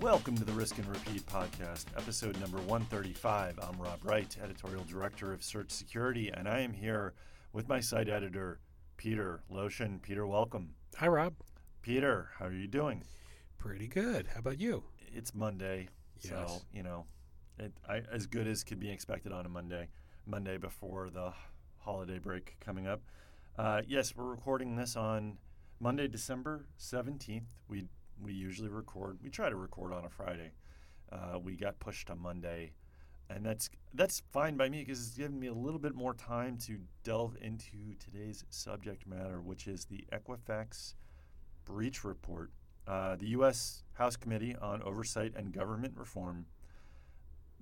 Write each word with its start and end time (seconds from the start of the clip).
Welcome 0.00 0.34
to 0.38 0.44
the 0.44 0.52
Risk 0.52 0.78
and 0.78 0.86
Repeat 0.86 1.26
podcast, 1.26 1.84
episode 1.94 2.40
number 2.40 2.56
135. 2.56 3.58
I'm 3.58 3.78
Rob 3.78 3.98
Wright, 4.02 4.34
editorial 4.42 4.82
director 4.84 5.30
of 5.34 5.44
Search 5.44 5.70
Security, 5.70 6.30
and 6.32 6.48
I 6.48 6.60
am 6.60 6.72
here 6.72 7.12
with 7.52 7.68
my 7.68 7.80
site 7.80 8.08
editor, 8.08 8.60
Peter 8.96 9.42
Loshin. 9.52 10.00
Peter, 10.00 10.26
welcome. 10.26 10.70
Hi, 10.96 11.06
Rob. 11.06 11.34
Peter, 11.82 12.30
how 12.38 12.46
are 12.46 12.52
you 12.52 12.66
doing? 12.66 13.04
Pretty 13.58 13.88
good. 13.88 14.26
How 14.32 14.40
about 14.40 14.58
you? 14.58 14.84
It's 15.12 15.34
Monday, 15.34 15.90
so 16.18 16.62
you 16.72 16.82
know, 16.82 17.04
it, 17.58 17.74
I, 17.86 18.00
as 18.10 18.24
good 18.24 18.46
as 18.46 18.64
could 18.64 18.80
be 18.80 18.90
expected 18.90 19.32
on 19.32 19.44
a 19.44 19.50
Monday, 19.50 19.88
Monday 20.24 20.56
before 20.56 21.10
the 21.10 21.34
holiday 21.76 22.18
break 22.18 22.56
coming 22.58 22.86
up. 22.86 23.02
Uh, 23.58 23.82
yes, 23.86 24.16
we're 24.16 24.24
recording 24.24 24.76
this 24.76 24.96
on 24.96 25.36
Monday, 25.78 26.08
December 26.08 26.64
seventeenth. 26.78 27.48
We 27.68 27.84
we 28.22 28.32
usually 28.32 28.68
record. 28.68 29.18
We 29.22 29.30
try 29.30 29.48
to 29.48 29.56
record 29.56 29.92
on 29.92 30.04
a 30.04 30.08
Friday. 30.08 30.52
Uh, 31.10 31.38
we 31.42 31.56
got 31.56 31.78
pushed 31.78 32.06
to 32.08 32.16
Monday, 32.16 32.72
and 33.28 33.44
that's 33.44 33.68
that's 33.94 34.22
fine 34.30 34.56
by 34.56 34.68
me 34.68 34.80
because 34.80 35.06
it's 35.06 35.16
given 35.16 35.38
me 35.38 35.48
a 35.48 35.54
little 35.54 35.80
bit 35.80 35.94
more 35.94 36.14
time 36.14 36.56
to 36.66 36.78
delve 37.02 37.36
into 37.40 37.94
today's 37.98 38.44
subject 38.50 39.06
matter, 39.06 39.40
which 39.40 39.66
is 39.66 39.86
the 39.86 40.04
Equifax 40.12 40.94
breach 41.64 42.04
report. 42.04 42.50
Uh, 42.86 43.16
the 43.16 43.28
U.S. 43.28 43.82
House 43.94 44.16
Committee 44.16 44.56
on 44.60 44.82
Oversight 44.82 45.32
and 45.36 45.52
Government 45.52 45.94
Reform 45.96 46.46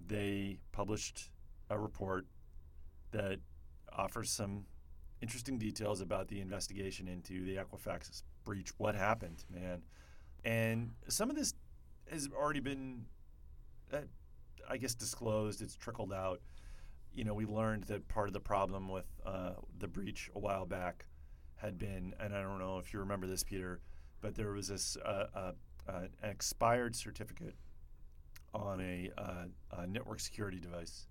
they 0.07 0.59
published 0.73 1.30
a 1.71 1.79
report 1.79 2.27
that 3.11 3.38
offers 3.93 4.30
some 4.30 4.65
interesting 5.21 5.59
details 5.59 6.01
about 6.01 6.29
the 6.29 6.41
investigation 6.41 7.09
into 7.09 7.45
the 7.45 7.57
Equifax 7.57 8.23
breach. 8.45 8.71
What 8.79 8.95
happened, 8.95 9.45
man? 9.51 9.83
And 10.45 10.93
some 11.09 11.30
of 11.30 11.37
this 11.37 11.54
has 12.10 12.29
already 12.35 12.60
been, 12.60 13.04
uh, 13.93 13.99
I 14.68 14.76
guess, 14.76 14.95
disclosed. 14.95 15.63
It's 15.63 15.76
trickled 15.76 16.13
out. 16.13 16.40
You 17.13 17.24
know, 17.24 17.35
we 17.35 17.46
learned 17.46 17.85
that 17.85 18.07
part 18.09 18.29
of 18.29 18.35
the 18.35 18.40
problem 18.40 18.88
with 18.88 19.07
uh, 19.26 19.52
the 19.79 19.88
breach 19.88 20.30
a 20.35 20.38
while 20.38 20.66
back 20.66 21.07
had 21.57 21.79
been, 21.79 22.15
and 22.21 22.35
I 22.35 22.43
don't 22.43 22.59
know 22.59 22.79
if 22.79 22.93
you 22.93 23.01
remember 23.01 23.26
this, 23.26 23.43
Peter, 23.43 23.80
but 24.21 24.35
there 24.35 24.52
was 24.52 24.68
this 24.68 24.96
uh, 25.04 25.26
uh, 25.35 25.52
uh, 25.88 26.01
an 26.23 26.30
expired 26.30 26.95
certificate 26.95 27.57
on 28.54 28.80
a, 28.80 29.10
uh, 29.18 29.45
a 29.79 29.87
network 29.87 30.20
security 30.20 30.59
device 30.59 31.07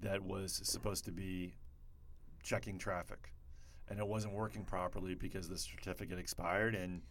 that 0.00 0.22
was 0.22 0.60
supposed 0.64 1.04
to 1.04 1.12
be 1.12 1.54
checking 2.42 2.78
traffic, 2.78 3.32
and 3.88 3.98
it 3.98 4.06
wasn't 4.06 4.32
working 4.32 4.64
properly 4.64 5.14
because 5.14 5.48
the 5.48 5.58
certificate 5.58 6.18
expired. 6.18 6.74
And 6.74 7.02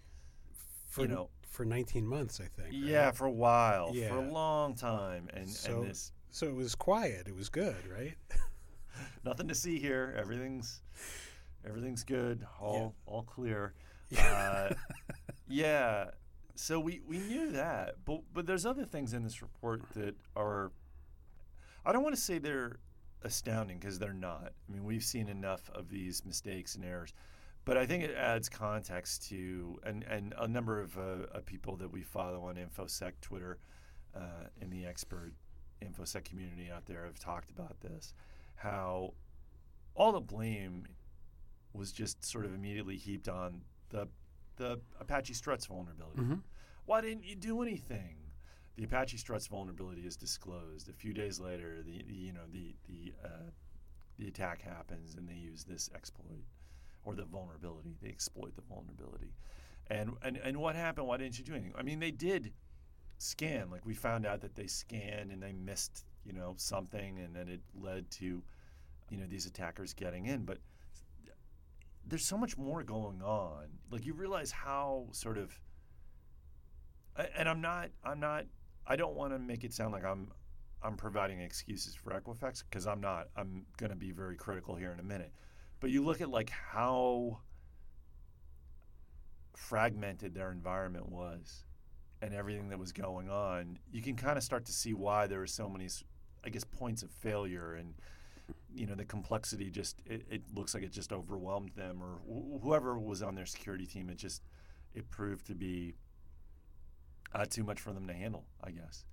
For 0.90 1.02
You 1.04 1.08
know- 1.08 1.30
for 1.44 1.66
19 1.66 2.06
months, 2.06 2.40
I 2.40 2.46
think. 2.46 2.70
right? 2.70 2.74
yeah, 2.74 3.12
for 3.12 3.26
a 3.26 3.32
while, 3.32 3.92
yeah. 3.96 4.10
for 4.10 4.18
a 4.18 4.32
long 4.32 4.76
time, 4.76 5.28
and 5.34 5.50
So- 5.50 5.82
and 5.82 5.90
this 5.90 6.12
So 6.32 6.48
it 6.48 6.54
was 6.56 6.76
quiet. 6.76 7.28
It 7.28 7.36
was 7.36 7.50
good, 7.50 7.88
right? 7.88 8.16
nothing 9.24 9.48
to 9.48 9.56
see 9.56 9.80
here. 9.80 10.14
Everything's 10.18 10.82
everything's 11.66 12.04
good. 12.04 12.46
All 12.60 12.96
all 13.06 13.24
clear. 13.24 13.74
Yeah. 14.10 14.70
Uh, 14.72 14.74
yeah. 15.48 16.12
So 16.56 16.80
we, 16.80 17.00
we 17.08 17.18
knew 17.20 17.52
that, 17.54 17.96
but 18.06 18.22
but 18.34 18.46
there's 18.46 18.66
other 18.66 18.86
things 18.86 19.14
in 19.14 19.24
this 19.24 19.42
report 19.42 19.82
that 19.94 20.16
are. 20.36 20.72
I 21.86 21.92
don't 21.94 22.04
want 22.04 22.16
to 22.16 22.22
say 22.22 22.38
they're 22.38 22.80
astounding 23.24 23.80
because 23.80 23.98
they're 24.00 24.14
not. 24.14 24.54
I 24.68 24.72
mean, 24.72 24.84
we've 24.84 25.04
seen 25.04 25.28
enough 25.30 25.70
of 25.74 25.90
these 25.90 26.26
mistakes 26.26 26.76
and 26.76 26.84
errors, 26.86 27.14
but 27.70 27.78
I 27.78 27.86
think 27.86 28.04
it 28.04 28.16
adds 28.18 28.50
context 28.50 29.30
to 29.30 29.80
and 29.84 30.04
and 30.10 30.34
a 30.40 30.48
number 30.48 30.82
of, 30.82 30.98
uh, 30.98 31.40
people 31.46 31.78
that 31.78 31.92
we 31.92 32.02
follow 32.02 32.46
on 32.46 32.56
InfoSec 32.56 33.12
Twitter, 33.22 33.60
uh, 34.16 34.48
in 34.60 34.72
the 34.72 34.88
expert 34.88 35.34
InfoSec 35.80 36.24
community 36.24 36.72
out 36.72 36.88
there 36.88 37.06
have 37.06 37.20
talked 37.20 37.52
about 37.52 37.80
this, 37.80 38.16
how 38.56 39.14
all 39.94 40.12
the 40.12 40.20
blame 40.20 40.88
was 41.72 41.92
just 41.92 42.26
sort 42.26 42.44
of 42.44 42.56
immediately 42.56 42.98
heaped 42.98 43.30
on 43.30 43.62
the 43.90 44.08
the 44.56 44.82
Apache 45.00 45.36
Struts 45.36 45.68
vulnerability. 45.68 46.22
Mhm. 46.22 46.42
Why 46.86 47.02
didn't 47.02 47.24
you 47.24 47.36
do 47.36 47.62
anything? 47.62 48.18
The 48.78 48.86
Apache 48.86 49.18
Struts 49.18 49.46
vulnerability 49.46 50.08
is 50.08 50.18
disclosed. 50.18 50.90
A 50.90 50.94
few 50.94 51.14
days 51.14 51.40
later, 51.40 51.84
the, 51.84 52.02
the 52.02 52.16
you 52.16 52.34
know 52.34 52.48
the 52.52 52.76
the 52.88 53.14
uh, 53.24 53.52
the 54.18 54.28
attack 54.28 54.64
happens, 54.64 55.14
and 55.14 55.30
they 55.30 55.36
use 55.36 55.66
this 55.66 55.88
exploit 55.94 56.46
or 57.04 57.16
the 57.16 57.26
vulnerability. 57.26 57.96
They 58.02 58.10
exploit 58.10 58.56
the 58.56 58.62
vulnerability. 58.62 59.34
And 59.88 60.12
and 60.22 60.38
and 60.38 60.58
what 60.58 60.76
happened? 60.76 61.08
Why 61.08 61.18
didn't 61.18 61.38
you 61.40 61.46
do 61.46 61.54
anything? 61.54 61.74
I 61.78 61.84
mean, 61.84 62.00
they 62.00 62.12
did 62.12 62.54
scan. 63.18 63.70
Like 63.70 63.86
we 63.86 63.94
found 63.94 64.26
out 64.26 64.42
that 64.42 64.56
they 64.56 64.68
scanned 64.68 65.32
and 65.32 65.42
they 65.42 65.54
missed 65.54 66.06
you 66.26 66.34
know 66.34 66.54
something, 66.58 67.20
and 67.20 67.36
then 67.36 67.48
it 67.48 67.62
led 67.74 68.10
to 68.12 68.44
you 69.10 69.18
know 69.18 69.26
these 69.28 69.46
attackers 69.46 69.94
getting 69.94 70.28
in. 70.28 70.46
But 70.46 70.60
there's 72.06 72.26
so 72.26 72.38
much 72.38 72.58
more 72.58 72.84
going 72.84 73.22
on. 73.22 73.66
Like 73.92 74.06
you 74.06 74.14
realize 74.14 74.52
how 74.52 75.08
sort 75.12 75.38
of 75.38 75.60
and 77.36 77.50
I'm 77.50 77.62
not 77.62 77.90
I'm 78.04 78.20
not 78.20 78.46
I 78.88 78.96
don't 78.96 79.16
want 79.16 79.34
to 79.34 79.40
make 79.40 79.64
it 79.64 79.74
sound 79.74 79.92
like 79.92 80.06
I'm 80.06 80.32
I'm 80.82 80.96
providing 80.96 81.42
excuses 81.42 81.96
for 81.96 82.12
Equifax 82.12 82.64
because 82.70 82.88
I'm 82.88 83.02
not. 83.02 83.28
I'm 83.36 83.66
going 83.78 83.90
to 83.90 83.98
be 83.98 84.12
very 84.12 84.38
critical 84.38 84.76
here 84.76 84.92
in 84.92 85.00
a 85.00 85.04
minute. 85.04 85.34
But 85.80 85.92
you 85.92 86.04
look 86.04 86.22
at 86.22 86.30
like 86.30 86.50
how 86.50 87.40
fragmented 89.56 90.34
their 90.34 90.52
environment 90.52 91.10
was 91.10 91.66
and 92.22 92.34
everything 92.34 92.70
that 92.70 92.80
was 92.80 92.92
going 92.92 93.30
on, 93.30 93.80
you 93.92 94.02
can 94.02 94.16
kind 94.16 94.38
of 94.38 94.44
start 94.44 94.66
to 94.66 94.74
see 94.74 94.94
why 94.94 95.28
there 95.28 95.40
were 95.40 95.48
so 95.48 95.70
many 95.70 95.88
I 96.44 96.50
guess 96.50 96.64
points 96.64 97.04
of 97.04 97.12
failure 97.12 97.76
and 97.76 97.94
you 98.74 98.86
know 98.86 98.96
the 98.96 99.06
complexity 99.06 99.70
just 99.70 100.02
it, 100.06 100.26
it 100.30 100.42
looks 100.54 100.74
like 100.74 100.84
it 100.84 100.92
just 100.92 101.12
overwhelmed 101.12 101.72
them 101.76 102.02
or 102.02 102.20
wh- 102.28 102.64
whoever 102.64 102.98
was 102.98 103.22
on 103.22 103.36
their 103.36 103.46
security 103.46 103.86
team 103.86 104.10
it 104.10 104.18
just 104.18 104.42
it 104.96 105.10
proved 105.12 105.46
to 105.48 105.56
be 105.56 105.94
uh, 107.34 107.46
too 107.46 107.64
much 107.64 107.80
for 107.80 107.94
them 107.94 108.08
to 108.08 108.14
handle 108.14 108.46
i 108.64 108.72
guess. 108.72 109.06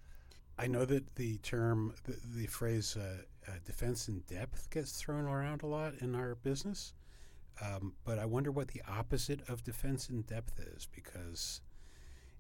I 0.59 0.69
know 0.69 0.84
that 0.87 1.16
the 1.16 1.37
term, 1.38 1.94
the, 2.05 2.16
the 2.34 2.47
phrase 2.47 2.97
uh, 2.97 3.22
uh, 3.48 3.52
defense 3.64 4.08
in 4.08 4.20
depth 4.28 4.70
gets 4.70 4.92
thrown 5.00 5.24
around 5.24 5.62
a 5.62 5.66
lot 5.66 5.94
in 6.00 6.14
our 6.14 6.34
business. 6.34 6.94
Um, 7.62 7.94
but 8.04 8.18
I 8.18 8.26
wonder 8.26 8.50
what 8.50 8.68
the 8.68 8.82
opposite 8.88 9.40
of 9.48 9.64
defense 9.64 10.10
in 10.10 10.22
depth 10.22 10.60
is 10.60 10.86
because 10.94 11.60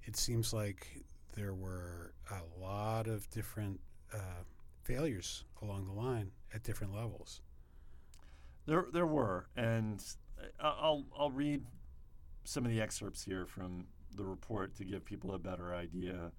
it 0.04 0.16
seems 0.16 0.52
like 0.52 1.04
there 1.34 1.54
were 1.54 2.12
a 2.30 2.60
lot 2.60 3.06
of 3.06 3.28
different 3.30 3.80
uh, 4.12 4.42
failures 4.82 5.44
along 5.62 5.86
the 5.86 5.92
line 5.92 6.30
at 6.54 6.62
different 6.62 6.94
levels. 6.94 7.40
there 8.66 8.86
there 8.92 9.06
were 9.06 9.46
and 9.56 10.02
I- 10.60 10.76
i'll 10.80 11.04
i'll 11.18 11.30
read 11.30 11.64
some 12.44 12.64
of 12.64 12.70
the 12.70 12.80
excerpts 12.80 13.24
here 13.24 13.46
from 13.46 13.86
the 14.14 14.24
report 14.24 14.74
to 14.76 14.84
give 14.84 15.04
people 15.04 15.34
a 15.34 15.38
better 15.38 15.74
idea 15.74 16.30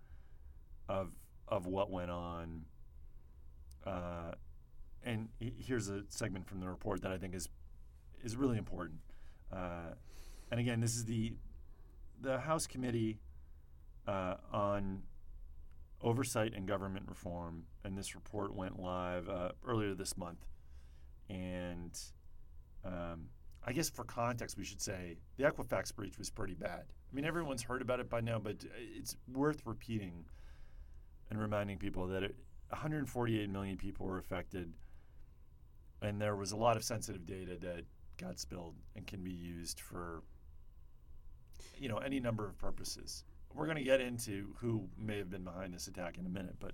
of 0.88 1.12
of 1.48 1.66
what 1.68 1.90
went 1.92 2.12
on 2.12 2.66
uh, 3.86 4.32
and 5.08 5.30
here's 5.40 5.90
a 5.90 6.04
segment 6.10 6.48
from 6.48 6.60
the 6.60 6.68
report 6.68 7.02
that 7.02 7.12
I 7.12 7.18
think 7.18 7.34
is 7.34 7.50
is 8.24 8.36
really 8.36 8.58
important. 8.58 9.00
Uh, 9.52 9.94
and 10.52 10.60
again, 10.60 10.82
this 10.82 10.96
is 10.96 11.06
the 11.06 11.34
the 12.22 12.40
House 12.40 12.68
Committee 12.68 13.20
uh, 14.08 14.36
on 14.52 15.04
Oversight 16.02 16.54
and 16.56 16.68
Government 16.68 17.06
Reform, 17.08 17.64
and 17.84 17.98
this 17.98 18.16
report 18.16 18.54
went 18.54 18.80
live 18.80 19.30
uh, 19.30 19.52
earlier 19.66 19.94
this 19.94 20.18
month. 20.18 20.46
And 21.30 21.98
um, 22.84 23.28
I 23.66 23.72
guess 23.72 23.90
for 23.90 24.04
context, 24.04 24.58
we 24.58 24.66
should 24.66 24.82
say 24.82 25.18
the 25.38 25.44
Equifax 25.44 25.96
breach 25.96 26.18
was 26.18 26.30
pretty 26.30 26.54
bad. 26.54 26.84
I 27.12 27.16
mean, 27.16 27.26
everyone's 27.26 27.62
heard 27.62 27.82
about 27.82 28.00
it 28.00 28.10
by 28.10 28.22
now, 28.22 28.40
but 28.40 28.58
it's 28.78 29.16
worth 29.32 29.62
repeating 29.66 30.26
and 31.30 31.40
reminding 31.40 31.78
people 31.78 32.08
that 32.08 32.24
it, 32.24 32.36
148 32.70 33.50
million 33.50 33.78
people 33.78 34.06
were 34.06 34.18
affected, 34.18 34.74
and 36.02 36.22
there 36.22 36.36
was 36.36 36.52
a 36.52 36.56
lot 36.56 36.78
of 36.78 36.84
sensitive 36.84 37.26
data 37.26 37.58
that 37.62 37.86
got 38.18 38.40
spilled 38.40 38.76
and 38.96 39.06
can 39.08 39.24
be 39.24 39.32
used 39.32 39.80
for, 39.80 40.24
you 41.78 41.90
know, 41.90 41.98
any 41.98 42.20
number 42.20 42.46
of 42.46 42.58
purposes. 42.58 43.24
We're 43.54 43.66
going 43.66 43.78
to 43.78 43.84
get 43.84 44.02
into 44.02 44.54
who 44.58 44.88
may 44.98 45.18
have 45.18 45.30
been 45.30 45.44
behind 45.44 45.74
this 45.74 45.88
attack 45.88 46.18
in 46.18 46.26
a 46.26 46.30
minute, 46.30 46.56
but 46.60 46.74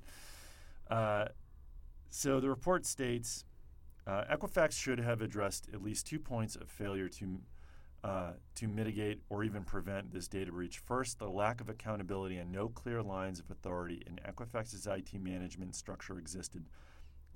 uh, 0.94 1.28
so 2.10 2.40
the 2.40 2.50
report 2.50 2.86
states 2.86 3.46
uh, 4.06 4.24
Equifax 4.32 4.74
should 4.74 5.00
have 5.00 5.22
addressed 5.22 5.70
at 5.74 5.82
least 5.82 6.06
two 6.06 6.20
points 6.20 6.56
of 6.56 6.70
failure 6.70 7.08
to 7.08 7.40
uh, 8.04 8.34
to 8.54 8.68
mitigate 8.68 9.22
or 9.30 9.46
even 9.46 9.64
prevent 9.64 10.12
this 10.12 10.28
data 10.28 10.52
breach. 10.52 10.80
First, 10.80 11.20
the 11.20 11.30
lack 11.30 11.62
of 11.62 11.70
accountability 11.70 12.36
and 12.36 12.52
no 12.52 12.68
clear 12.68 13.02
lines 13.02 13.40
of 13.40 13.50
authority 13.50 14.04
in 14.06 14.20
Equifax's 14.30 14.86
IT 14.88 15.14
management 15.22 15.74
structure 15.74 16.20
existed, 16.20 16.66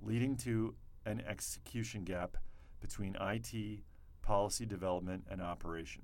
leading 0.01 0.35
to 0.35 0.75
an 1.07 1.23
execution 1.27 2.03
gap 2.03 2.37
between 2.81 3.15
IT, 3.19 3.79
policy 4.21 4.65
development, 4.65 5.23
and 5.29 5.41
operation. 5.41 6.03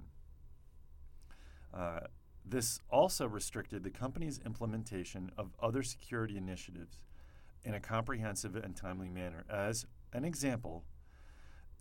Uh, 1.73 2.01
This 2.45 2.79
also 2.89 3.25
restricted 3.25 3.83
the 3.83 3.89
company's 3.89 4.39
implementation 4.45 5.31
of 5.37 5.53
other 5.61 5.81
security 5.81 6.35
initiatives 6.37 7.01
in 7.63 7.73
a 7.73 7.79
comprehensive 7.79 8.55
and 8.55 8.75
timely 8.75 9.07
manner. 9.09 9.45
As 9.49 9.85
an 10.11 10.25
example, 10.25 10.83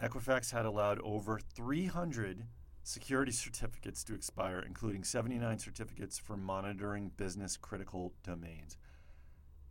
Equifax 0.00 0.52
had 0.52 0.64
allowed 0.64 1.00
over 1.00 1.40
300 1.40 2.46
security 2.84 3.32
certificates 3.32 4.04
to 4.04 4.14
expire, 4.14 4.60
including 4.60 5.04
79 5.04 5.58
certificates 5.58 6.18
for 6.18 6.36
monitoring 6.36 7.10
business 7.16 7.56
critical 7.56 8.12
domains. 8.22 8.76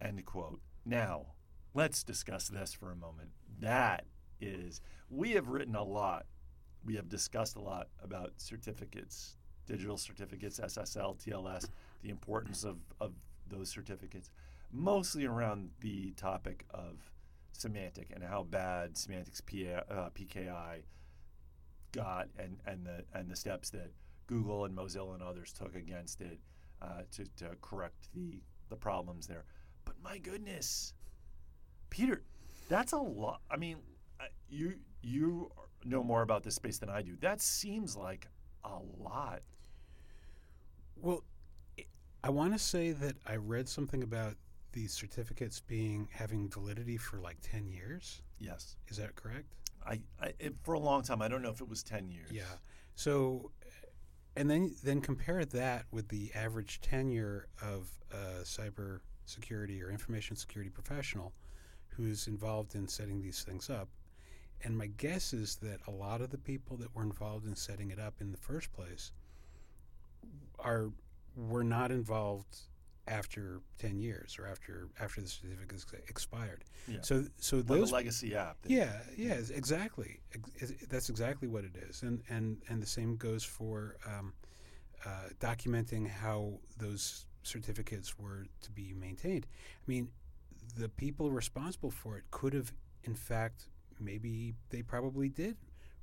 End 0.02 0.26
quote. 0.26 0.62
Now, 0.86 1.28
let's 1.74 2.04
discuss 2.04 2.50
this 2.50 2.74
for 2.74 2.92
a 2.92 2.96
moment. 2.96 3.30
That 3.60 4.06
is, 4.40 4.82
we 5.10 5.32
have 5.32 5.48
written 5.48 5.76
a 5.76 5.84
lot, 5.84 6.26
we 6.84 6.96
have 6.96 7.10
discussed 7.10 7.56
a 7.56 7.62
lot 7.62 7.88
about 8.04 8.34
certificates, 8.38 9.38
digital 9.68 9.98
certificates, 9.98 10.60
SSL, 10.60 11.18
TLS, 11.24 11.70
the 12.02 12.10
importance 12.10 12.64
of, 12.64 12.78
of 13.00 13.14
those 13.48 13.70
certificates, 13.70 14.30
mostly 14.72 15.26
around 15.26 15.70
the 15.82 16.12
topic 16.12 16.66
of 16.72 16.98
Symantec 17.58 18.14
and 18.14 18.24
how 18.24 18.44
bad 18.44 18.96
Symantec's 18.96 19.42
PA, 19.42 19.94
uh, 19.94 20.10
PKI 20.10 20.84
got 21.92 22.30
and, 22.40 22.58
and, 22.66 22.86
the, 22.86 23.04
and 23.14 23.30
the 23.30 23.36
steps 23.36 23.70
that 23.72 23.92
Google 24.28 24.66
and 24.66 24.76
Mozilla 24.76 25.14
and 25.14 25.22
others 25.22 25.54
took 25.54 25.76
against 25.76 26.22
it 26.22 26.40
uh, 26.82 27.02
to, 27.12 27.26
to 27.38 27.56
correct 27.62 28.08
the, 28.16 28.42
the 28.70 28.76
problems 28.76 29.28
there. 29.28 29.44
But 29.86 29.96
my 30.02 30.18
goodness, 30.18 30.94
Peter, 31.92 32.24
that's 32.68 32.94
a 32.94 32.98
lot. 32.98 33.42
I 33.52 33.58
mean, 33.58 33.78
you 34.50 34.74
you 35.04 35.52
know 35.86 36.04
more 36.04 36.24
about 36.24 36.44
this 36.44 36.56
space 36.56 36.80
than 36.80 36.90
I 36.90 37.04
do. 37.04 37.16
That 37.20 37.40
seems 37.40 37.96
like 37.96 38.28
a 38.64 38.78
lot. 39.00 39.42
Well, 40.96 41.24
I 42.24 42.30
want 42.30 42.54
to 42.54 42.60
say 42.60 42.92
that 42.92 43.16
I 43.28 43.36
read 43.36 43.70
something 43.70 44.02
about 44.04 44.36
these 44.72 44.94
certificates 44.94 45.60
being 45.60 46.08
having 46.12 46.50
validity 46.50 46.98
for 46.98 47.20
like 47.20 47.38
10 47.42 47.68
years. 47.68 48.22
Yes. 48.40 48.78
Is 48.88 48.98
that 48.98 49.16
correct? 49.16 49.54
I, 49.86 50.00
I 50.22 50.34
it, 50.40 50.56
for 50.64 50.74
a 50.74 50.80
long 50.80 51.02
time. 51.02 51.22
I 51.22 51.28
don't 51.28 51.42
know 51.42 51.50
if 51.50 51.62
it 51.62 51.68
was 51.68 51.84
10 51.84 52.10
years. 52.10 52.32
Yeah. 52.32 52.44
So 52.96 53.52
and 54.36 54.50
then 54.50 54.76
then 54.84 55.02
compare 55.02 55.44
that 55.44 55.86
with 55.92 56.08
the 56.08 56.32
average 56.34 56.80
tenure 56.82 57.48
of 57.62 57.90
a 58.12 58.44
cyber 58.44 59.00
security 59.26 59.82
or 59.82 59.90
information 59.90 60.36
security 60.36 60.70
professional 60.70 61.34
who's 61.96 62.28
involved 62.28 62.76
in 62.76 62.88
setting 62.88 63.22
these 63.22 63.44
things 63.44 63.70
up. 63.70 63.90
And 64.64 64.78
my 64.78 64.88
guess 64.88 65.34
is 65.34 65.56
that 65.58 65.80
a 65.88 65.92
lot 65.92 66.22
of 66.22 66.30
the 66.30 66.38
people 66.38 66.78
that 66.78 66.94
were 66.96 67.02
involved 67.04 67.48
in 67.48 67.56
setting 67.56 67.90
it 67.92 68.00
up 68.00 68.16
in 68.22 68.32
the 68.32 68.38
first 68.38 68.72
place 68.74 69.12
are 70.60 70.92
were 71.36 71.64
not 71.64 71.92
involved 71.92 72.58
after 73.08 73.62
10 73.80 73.98
years 74.00 74.38
or 74.38 74.46
after 74.46 74.88
after 75.00 75.22
the 75.22 75.28
certificate 75.28 75.74
is 75.78 75.86
expired. 76.08 76.64
Yeah. 76.88 77.00
So 77.02 77.26
so 77.38 77.58
Or 77.58 77.64
those 77.64 77.90
the 77.90 77.96
legacy 77.96 78.36
app. 78.36 78.62
that- 78.62 78.72
yeah, 78.72 79.00
yeah, 79.18 79.34
exactly. 79.54 80.20
That's 80.90 81.10
exactly 81.10 81.48
what 81.48 81.64
it 81.64 81.76
is, 81.90 82.04
and 82.04 82.22
and 82.30 82.62
and 82.70 82.82
the 82.82 82.86
same 82.88 83.16
goes 83.16 83.44
for 83.44 83.98
um, 84.06 84.34
uh, 85.06 85.30
documenting 85.40 86.08
how 86.08 86.60
those 86.78 87.26
certificates 87.44 88.20
were 88.20 88.46
to 88.62 88.72
be 88.72 88.94
maintained. 88.94 89.48
I 89.52 89.84
mean, 89.90 90.10
the 90.72 90.90
people 90.90 91.32
responsible 91.32 91.92
for 91.92 92.18
it 92.18 92.24
could 92.32 92.54
have, 92.54 92.74
in 93.04 93.16
fact, 93.16 93.68
maybe 94.00 94.54
they 94.70 94.82
probably 94.82 95.30
did 95.30 95.58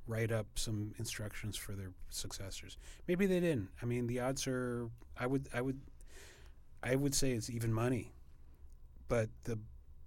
write 0.07 0.31
up 0.31 0.47
some 0.55 0.93
instructions 0.97 1.55
for 1.55 1.73
their 1.73 1.91
successors. 2.09 2.77
Maybe 3.07 3.27
they 3.27 3.39
didn't. 3.39 3.69
I 3.81 3.85
mean, 3.85 4.07
the 4.07 4.19
odds 4.19 4.47
are. 4.47 4.89
I 5.17 5.27
would. 5.27 5.47
I 5.53 5.61
would. 5.61 5.79
I 6.81 6.95
would 6.95 7.13
say 7.13 7.31
it's 7.31 7.49
even 7.49 7.73
money, 7.73 8.13
but 9.07 9.29
the 9.43 9.59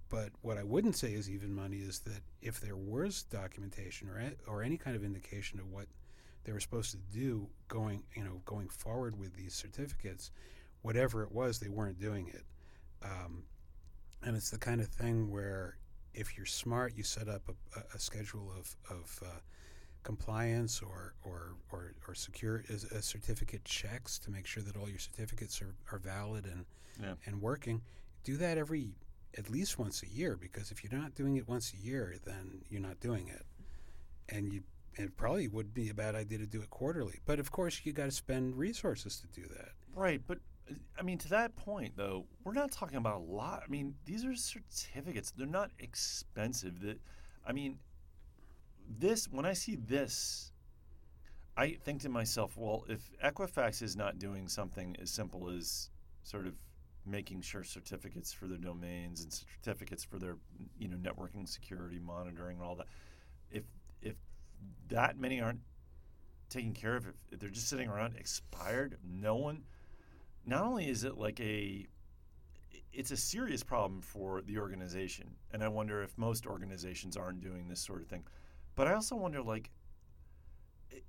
but 0.09 0.29
what 0.41 0.57
I 0.57 0.63
wouldn't 0.63 0.95
say 0.95 1.13
is 1.13 1.29
even 1.29 1.53
money 1.55 1.77
is 1.77 1.99
that 2.01 2.21
if 2.41 2.59
there 2.59 2.75
was 2.75 3.23
documentation 3.23 4.09
or 4.09 4.21
or 4.47 4.61
any 4.61 4.77
kind 4.77 4.95
of 4.95 5.03
indication 5.03 5.59
of 5.59 5.71
what 5.71 5.87
they 6.43 6.51
were 6.51 6.59
supposed 6.59 6.91
to 6.91 6.97
do 6.97 7.47
going 7.67 8.03
you 8.15 8.23
know 8.23 8.41
going 8.45 8.67
forward 8.67 9.17
with 9.17 9.35
these 9.35 9.53
certificates, 9.53 10.31
whatever 10.81 11.23
it 11.23 11.31
was, 11.31 11.59
they 11.59 11.69
weren't 11.69 11.99
doing 11.99 12.27
it. 12.27 12.43
Um, 13.03 13.43
and 14.25 14.35
it's 14.35 14.49
the 14.49 14.57
kind 14.57 14.81
of 14.81 14.87
thing 14.87 15.31
where 15.31 15.77
if 16.13 16.37
you're 16.37 16.45
smart, 16.45 16.93
you 16.95 17.03
set 17.03 17.27
up 17.27 17.41
a, 17.75 17.79
a, 17.95 17.99
schedule 17.99 18.51
of, 18.57 18.75
of 18.89 19.19
uh, 19.25 19.39
compliance 20.03 20.81
or 20.81 21.15
or 21.23 21.53
or, 21.71 21.93
or 22.07 22.13
secure 22.13 22.63
is 22.67 22.83
a 22.85 23.01
certificate 23.01 23.63
checks 23.65 24.19
to 24.19 24.29
make 24.31 24.45
sure 24.45 24.61
that 24.63 24.77
all 24.77 24.89
your 24.89 24.99
certificates 24.99 25.61
are, 25.61 25.75
are 25.91 25.99
valid 25.99 26.45
and 26.45 26.65
Yeah. 27.01 27.15
and 27.25 27.41
working. 27.41 27.81
Do 28.23 28.37
that 28.37 28.57
every 28.57 28.95
at 29.37 29.49
least 29.49 29.79
once 29.79 30.03
a 30.03 30.07
year 30.07 30.37
because 30.37 30.71
if 30.71 30.83
you're 30.83 30.99
not 30.99 31.15
doing 31.15 31.37
it 31.37 31.47
once 31.47 31.73
a 31.73 31.77
year, 31.77 32.15
then 32.25 32.61
you're 32.69 32.81
not 32.81 32.99
doing 32.99 33.27
it, 33.27 33.45
and 34.29 34.51
you. 34.51 34.63
It 34.95 35.17
probably 35.17 35.47
would 35.47 35.73
be 35.73 35.89
a 35.89 35.93
bad 35.95 36.13
idea 36.13 36.37
to 36.37 36.45
do 36.45 36.61
it 36.61 36.69
quarterly, 36.69 37.19
but 37.25 37.39
of 37.39 37.49
course 37.51 37.81
you 37.83 37.93
got 37.93 38.05
to 38.05 38.11
spend 38.11 38.55
resources 38.55 39.19
to 39.21 39.41
do 39.41 39.47
that. 39.47 39.69
Right, 39.95 40.21
but 40.27 40.37
uh, 40.37 40.41
I 40.97 41.01
mean, 41.01 41.17
to 41.19 41.29
that 41.29 41.55
point 41.55 41.93
though, 41.95 42.25
we're 42.43 42.53
not 42.53 42.71
talking 42.71 42.97
about 42.97 43.17
a 43.17 43.23
lot. 43.23 43.63
I 43.65 43.69
mean, 43.69 43.95
these 44.05 44.25
are 44.25 44.35
certificates; 44.35 45.31
they're 45.31 45.47
not 45.47 45.71
expensive. 45.79 46.81
That, 46.81 46.99
I 47.45 47.51
mean, 47.51 47.79
this 48.99 49.27
when 49.29 49.45
I 49.45 49.53
see 49.53 49.75
this, 49.75 50.51
I 51.57 51.77
think 51.83 52.01
to 52.01 52.09
myself, 52.09 52.57
well, 52.57 52.85
if 52.87 53.11
Equifax 53.23 53.81
is 53.81 53.95
not 53.95 54.19
doing 54.19 54.47
something 54.47 54.95
as 55.01 55.09
simple 55.09 55.49
as 55.49 55.89
sort 56.23 56.47
of 56.47 56.53
making 57.05 57.41
sure 57.41 57.63
certificates 57.63 58.31
for 58.31 58.47
their 58.47 58.57
domains 58.57 59.23
and 59.23 59.33
certificates 59.33 60.05
for 60.05 60.17
their 60.17 60.37
you 60.77 60.87
know 60.87 60.97
networking 60.97 61.47
security 61.47 61.99
monitoring 61.99 62.57
and 62.57 62.65
all 62.65 62.75
that, 62.75 62.87
if 63.51 63.63
if 64.01 64.15
that 64.87 65.17
many 65.17 65.41
aren't 65.41 65.61
taken 66.49 66.73
care 66.73 66.95
of, 66.95 67.07
if, 67.07 67.15
if 67.31 67.39
they're 67.39 67.49
just 67.49 67.67
sitting 67.67 67.89
around 67.89 68.15
expired, 68.15 68.97
no 69.03 69.35
one 69.35 69.63
not 70.45 70.63
only 70.63 70.89
is 70.89 71.03
it 71.03 71.17
like 71.17 71.39
a 71.39 71.85
it's 72.91 73.11
a 73.11 73.17
serious 73.17 73.63
problem 73.63 74.01
for 74.01 74.41
the 74.41 74.57
organization 74.57 75.29
and 75.51 75.63
i 75.63 75.67
wonder 75.67 76.03
if 76.03 76.17
most 76.17 76.45
organizations 76.45 77.17
aren't 77.17 77.41
doing 77.41 77.67
this 77.67 77.79
sort 77.79 78.01
of 78.01 78.07
thing. 78.07 78.23
But 78.75 78.87
i 78.87 78.93
also 78.93 79.15
wonder 79.15 79.41
like 79.41 79.69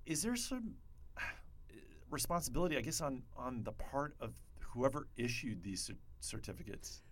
is 0.07 0.23
there 0.23 0.37
some 0.37 0.75
responsibility 2.11 2.77
i 2.77 2.81
guess 2.81 3.01
on 3.01 3.23
on 3.37 3.63
the 3.65 3.73
part 3.73 4.15
of 4.21 4.35
whoever 4.61 5.09
issued 5.17 5.63
these 5.63 5.83
cer- 5.83 5.95
certificates? 6.21 7.03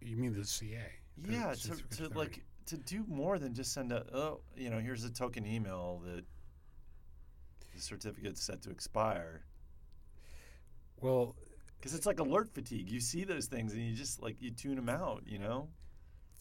You 0.00 0.16
mean 0.16 0.34
the 0.34 0.44
CA? 0.44 0.78
the 1.18 1.32
yeah 1.32 1.54
to, 1.54 1.96
to 1.96 2.18
like 2.18 2.44
to 2.66 2.76
do 2.76 3.04
more 3.08 3.38
than 3.38 3.54
just 3.54 3.72
send 3.72 3.92
a 3.92 4.04
oh 4.14 4.40
you 4.56 4.70
know 4.70 4.78
here's 4.78 5.04
a 5.04 5.10
token 5.10 5.46
email 5.46 6.02
that 6.04 6.24
the 7.74 7.82
certificate's 7.82 8.42
set 8.42 8.62
to 8.62 8.70
expire. 8.70 9.42
Well, 11.00 11.36
because 11.86 11.96
it's 11.96 12.06
like 12.06 12.18
alert 12.18 12.52
fatigue. 12.52 12.90
You 12.90 12.98
see 12.98 13.22
those 13.22 13.46
things 13.46 13.72
and 13.72 13.80
you 13.80 13.94
just 13.94 14.20
like 14.20 14.42
you 14.42 14.50
tune 14.50 14.74
them 14.74 14.88
out. 14.88 15.22
You 15.24 15.38
know. 15.38 15.68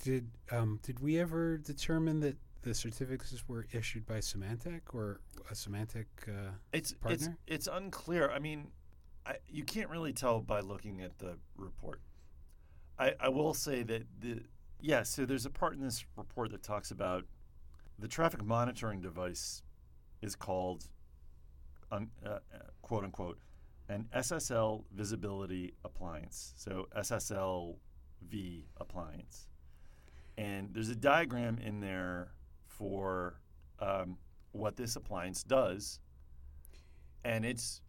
did 0.03 0.27
um, 0.51 0.79
did 0.81 0.99
we 0.99 1.19
ever 1.19 1.59
determine 1.59 2.19
that 2.21 2.35
the 2.63 2.73
certificates 2.73 3.47
were 3.47 3.67
issued 3.71 4.07
by 4.07 4.17
Symantec 4.17 4.81
or 4.91 5.21
a 5.51 5.53
Symantec? 5.53 6.05
Uh, 6.27 6.49
It's 6.73 6.93
it's 6.93 6.93
Partner? 6.93 7.37
it's 7.45 7.67
unclear. 7.67 8.31
I 8.31 8.39
mean, 8.39 8.71
I, 9.23 9.35
you 9.47 9.63
can't 9.63 9.87
really 9.91 10.13
tell 10.13 10.41
by 10.41 10.61
looking 10.61 11.01
at 11.01 11.19
the 11.19 11.37
report. 11.55 12.01
I, 12.97 13.13
I 13.19 13.29
will 13.29 13.53
say 13.53 13.83
that 13.83 14.07
the 14.19 14.41
yeah. 14.81 15.03
So 15.03 15.27
there's 15.27 15.45
a 15.45 15.51
part 15.51 15.75
in 15.75 15.81
this 15.81 16.03
report 16.17 16.49
that 16.53 16.63
talks 16.63 16.89
about 16.89 17.23
the 17.99 18.07
traffic 18.07 18.43
monitoring 18.43 18.99
device 18.99 19.61
is 20.23 20.35
called 20.35 20.85
un, 21.91 22.09
uh, 22.25 22.29
uh, 22.29 22.39
quote 22.81 23.03
unquote 23.03 23.37
an 23.89 24.07
SSL 24.15 24.83
visibility 24.93 25.73
appliance. 25.83 26.53
So 26.57 26.87
SSL 26.97 27.75
V 28.29 28.65
appliance, 28.77 29.47
and 30.37 30.69
there's 30.73 30.89
a 30.89 30.95
diagram 30.95 31.59
in 31.59 31.79
there 31.79 32.31
for 32.67 33.39
um, 33.79 34.17
what 34.51 34.75
this 34.75 34.95
appliance 34.95 35.43
does, 35.43 35.99
and 37.23 37.45
it's 37.45 37.81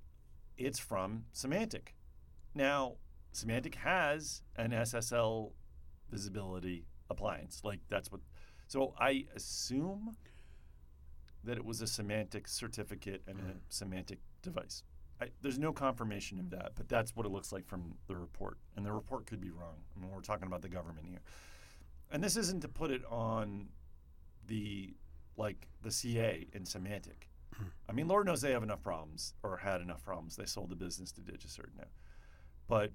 it's 0.56 0.78
from 0.78 1.24
Symantec. 1.34 1.88
Now, 2.54 2.94
Symantec 3.34 3.74
has 3.76 4.42
an 4.56 4.70
SSL 4.70 5.52
visibility 6.10 6.86
appliance. 7.10 7.60
Like 7.64 7.80
that's 7.88 8.10
what. 8.10 8.20
So 8.68 8.94
I 8.98 9.26
assume 9.34 10.16
that 11.44 11.56
it 11.56 11.64
was 11.64 11.80
a 11.80 11.84
Symantec 11.84 12.48
certificate 12.48 13.22
and 13.26 13.38
a 13.38 13.72
Symantec 13.72 14.18
device. 14.42 14.82
I, 15.20 15.28
there's 15.40 15.58
no 15.58 15.72
confirmation 15.72 16.38
of 16.38 16.50
that, 16.50 16.72
but 16.76 16.88
that's 16.88 17.16
what 17.16 17.24
it 17.24 17.30
looks 17.30 17.52
like 17.52 17.66
from 17.66 17.94
the 18.06 18.16
report. 18.16 18.58
And 18.76 18.84
the 18.84 18.92
report 18.92 19.26
could 19.26 19.40
be 19.40 19.50
wrong. 19.50 19.76
I 19.96 20.00
mean, 20.00 20.10
we're 20.10 20.20
talking 20.20 20.46
about 20.46 20.62
the 20.62 20.68
government 20.68 21.06
here. 21.08 21.22
And 22.10 22.22
this 22.22 22.36
isn't 22.36 22.60
to 22.60 22.68
put 22.68 22.90
it 22.90 23.02
on 23.10 23.68
the 24.46 24.94
like 25.36 25.68
the 25.82 25.90
CA 25.90 26.46
in 26.52 26.64
Symantec. 26.64 27.28
Hmm. 27.54 27.64
I 27.88 27.92
mean, 27.92 28.08
Lord 28.08 28.26
knows 28.26 28.40
they 28.40 28.52
have 28.52 28.62
enough 28.62 28.82
problems 28.82 29.34
or 29.42 29.56
had 29.56 29.80
enough 29.80 30.02
problems. 30.02 30.36
They 30.36 30.46
sold 30.46 30.70
the 30.70 30.76
business 30.76 31.12
to 31.12 31.20
DigiCert 31.20 31.76
now. 31.76 31.88
But 32.68 32.92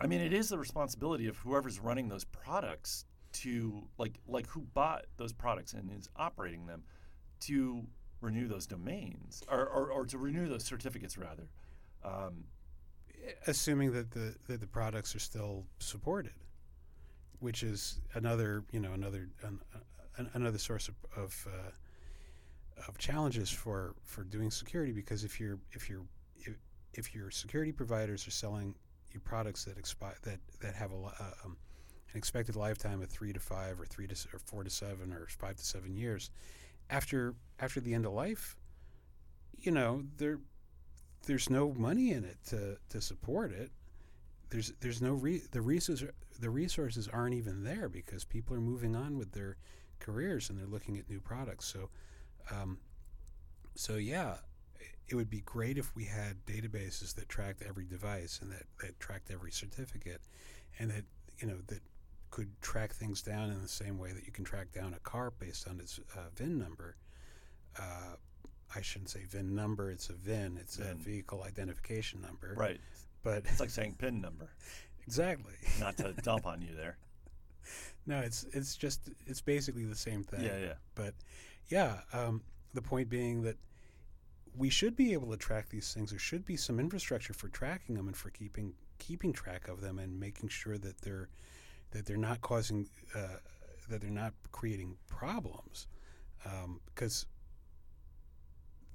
I 0.00 0.06
mean, 0.06 0.20
it 0.20 0.32
is 0.32 0.48
the 0.48 0.58
responsibility 0.58 1.26
of 1.26 1.38
whoever's 1.38 1.80
running 1.80 2.08
those 2.08 2.24
products 2.24 3.04
to 3.30 3.86
like 3.98 4.18
like 4.26 4.46
who 4.46 4.60
bought 4.74 5.04
those 5.16 5.32
products 5.32 5.72
and 5.72 5.90
is 5.90 6.08
operating 6.16 6.66
them 6.66 6.84
to 7.40 7.86
renew 8.20 8.48
those 8.48 8.66
domains 8.66 9.42
or, 9.50 9.66
or, 9.66 9.90
or 9.90 10.06
to 10.06 10.18
renew 10.18 10.48
those 10.48 10.64
certificates 10.64 11.16
rather. 11.16 11.48
Um, 12.04 12.44
assuming 13.46 13.92
that 13.92 14.10
the 14.10 14.34
that 14.46 14.60
the 14.60 14.66
products 14.66 15.14
are 15.14 15.20
still 15.20 15.64
supported, 15.78 16.32
which 17.40 17.62
is 17.62 18.00
another 18.14 18.64
you 18.72 18.80
know 18.80 18.92
another 18.92 19.28
an, 19.42 19.60
an, 20.16 20.30
another 20.34 20.58
source 20.58 20.88
of 20.88 20.94
of, 21.16 21.48
uh, 21.48 22.82
of 22.86 22.98
challenges 22.98 23.50
for 23.50 23.94
for 24.02 24.24
doing 24.24 24.50
security 24.50 24.92
because 24.92 25.24
if 25.24 25.40
you're 25.40 25.58
if 25.72 25.88
you're 25.90 26.04
if, 26.36 26.54
if 26.94 27.14
your 27.14 27.30
security 27.30 27.72
providers 27.72 28.26
are 28.26 28.32
selling 28.32 28.74
you 29.12 29.20
products 29.20 29.64
that 29.64 29.78
expire 29.78 30.16
that 30.22 30.38
that 30.60 30.74
have 30.74 30.92
a 30.92 30.96
uh, 30.96 31.32
um, 31.44 31.56
an 32.12 32.16
expected 32.16 32.56
lifetime 32.56 33.02
of 33.02 33.08
three 33.08 33.32
to 33.32 33.40
five 33.40 33.78
or 33.80 33.84
three 33.84 34.06
to 34.06 34.14
or 34.32 34.38
four 34.38 34.64
to 34.64 34.70
seven 34.70 35.12
or 35.12 35.26
five 35.38 35.56
to 35.56 35.64
seven 35.64 35.94
years 35.94 36.30
after 36.90 37.34
after 37.60 37.80
the 37.80 37.94
end 37.94 38.06
of 38.06 38.12
life 38.12 38.56
you 39.58 39.70
know 39.70 40.02
there 40.16 40.38
there's 41.26 41.50
no 41.50 41.72
money 41.74 42.12
in 42.12 42.24
it 42.24 42.38
to, 42.46 42.78
to 42.88 43.00
support 43.00 43.52
it. 43.52 43.70
There's 44.50 44.72
there's 44.80 45.02
no 45.02 45.12
re- 45.12 45.42
the 45.50 45.60
resources 45.60 46.10
the 46.40 46.50
resources 46.50 47.08
aren't 47.08 47.34
even 47.34 47.64
there 47.64 47.88
because 47.88 48.24
people 48.24 48.56
are 48.56 48.60
moving 48.60 48.96
on 48.96 49.18
with 49.18 49.32
their 49.32 49.56
careers 49.98 50.48
and 50.48 50.58
they're 50.58 50.66
looking 50.66 50.96
at 50.96 51.10
new 51.10 51.20
products. 51.20 51.66
So, 51.66 51.90
um, 52.50 52.78
so 53.74 53.96
yeah, 53.96 54.36
it 55.08 55.16
would 55.16 55.28
be 55.28 55.40
great 55.40 55.76
if 55.76 55.94
we 55.94 56.04
had 56.04 56.46
databases 56.46 57.14
that 57.16 57.28
tracked 57.28 57.62
every 57.68 57.84
device 57.84 58.38
and 58.40 58.50
that, 58.52 58.64
that 58.80 58.98
tracked 59.00 59.30
every 59.30 59.50
certificate, 59.50 60.22
and 60.78 60.90
that 60.90 61.04
you 61.40 61.48
know 61.48 61.58
that 61.66 61.82
could 62.30 62.50
track 62.60 62.92
things 62.92 63.22
down 63.22 63.50
in 63.50 63.62
the 63.62 63.68
same 63.68 63.98
way 63.98 64.12
that 64.12 64.24
you 64.26 64.32
can 64.32 64.44
track 64.44 64.72
down 64.72 64.94
a 64.94 64.98
car 65.00 65.32
based 65.38 65.68
on 65.68 65.80
its 65.80 65.98
uh, 66.16 66.20
VIN 66.36 66.58
number. 66.58 66.96
Uh, 67.78 68.16
I 68.74 68.80
shouldn't 68.82 69.10
say 69.10 69.24
VIN 69.28 69.54
number. 69.54 69.90
It's 69.90 70.10
a 70.10 70.14
VIN. 70.14 70.58
It's 70.60 70.76
VIN. 70.76 70.88
a 70.90 70.94
vehicle 70.94 71.42
identification 71.42 72.20
number. 72.20 72.54
right. 72.56 72.80
But 73.22 73.44
It's 73.46 73.60
like 73.60 73.70
saying 73.78 73.96
PIN 73.98 74.20
number. 74.20 74.50
exactly. 75.02 75.54
Not 75.80 75.96
to 75.98 76.12
dump 76.22 76.46
on 76.46 76.62
you 76.62 76.74
there. 76.76 76.96
No, 78.06 78.20
it's 78.20 78.46
it's 78.54 78.74
just 78.76 79.10
it's 79.26 79.42
basically 79.42 79.84
the 79.84 79.94
same 79.94 80.22
thing. 80.24 80.40
Yeah, 80.42 80.56
yeah. 80.58 80.72
But 80.94 81.12
yeah, 81.68 82.00
um, 82.14 82.40
the 82.72 82.80
point 82.80 83.10
being 83.10 83.42
that 83.42 83.56
we 84.56 84.70
should 84.70 84.96
be 84.96 85.12
able 85.12 85.30
to 85.30 85.36
track 85.36 85.68
these 85.68 85.92
things. 85.92 86.08
There 86.08 86.18
should 86.18 86.46
be 86.46 86.56
some 86.56 86.80
infrastructure 86.80 87.34
for 87.34 87.48
tracking 87.48 87.94
them 87.96 88.06
and 88.08 88.16
for 88.16 88.30
keeping 88.30 88.72
keeping 88.98 89.34
track 89.34 89.68
of 89.68 89.82
them 89.82 89.98
and 89.98 90.18
making 90.18 90.48
sure 90.48 90.78
that 90.78 91.02
they're 91.02 91.28
that 91.90 92.06
they're 92.06 92.16
not 92.16 92.40
causing 92.40 92.88
uh, 93.14 93.38
that 93.88 94.00
they're 94.00 94.10
not 94.10 94.34
creating 94.52 94.96
problems 95.06 95.86
because 96.94 97.26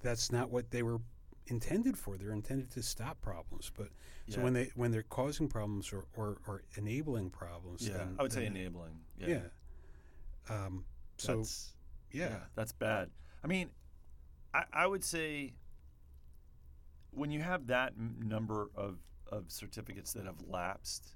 that's 0.02 0.32
not 0.32 0.50
what 0.50 0.72
they 0.72 0.84
were 0.84 1.00
intended 1.48 1.98
for. 1.98 2.18
They're 2.18 2.32
intended 2.32 2.72
to 2.72 2.84
stop 2.84 3.20
problems. 3.22 3.72
But 3.76 3.88
so 4.30 4.42
when 4.42 4.54
they 4.54 4.72
when 4.76 4.92
they're 4.92 5.04
causing 5.04 5.48
problems 5.48 5.92
or, 5.92 6.06
or, 6.16 6.38
or 6.48 6.64
enabling 6.78 7.30
problems, 7.32 7.88
Yeah, 7.88 7.98
then, 7.98 8.16
I 8.20 8.24
would 8.24 8.32
say 8.34 8.46
enabling. 8.46 9.00
Yeah. 9.18 9.28
Yeah. 9.28 9.40
Um, 10.50 10.86
so 11.18 11.38
That's, 11.38 11.74
yeah. 12.12 12.36
that's 12.56 12.72
bad. 12.72 13.10
I 13.44 13.48
mean, 13.48 13.70
I, 14.54 14.64
I 14.74 14.88
would 14.88 15.04
say 15.04 15.54
when 17.12 17.32
you 17.32 17.42
have 17.42 17.68
that 17.68 17.94
m- 17.98 18.18
number 18.24 18.70
of, 18.76 18.98
of 19.32 19.46
certificates 19.52 20.14
that 20.14 20.26
have 20.26 20.42
lapsed, 20.48 21.16